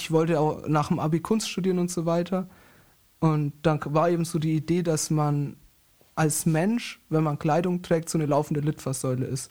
[0.00, 2.48] Ich wollte auch nach dem Abi Kunst studieren und so weiter.
[3.20, 5.56] Und dann war eben so die Idee, dass man
[6.14, 9.50] als Mensch, wenn man Kleidung trägt, so eine laufende Litfaßsäule ist.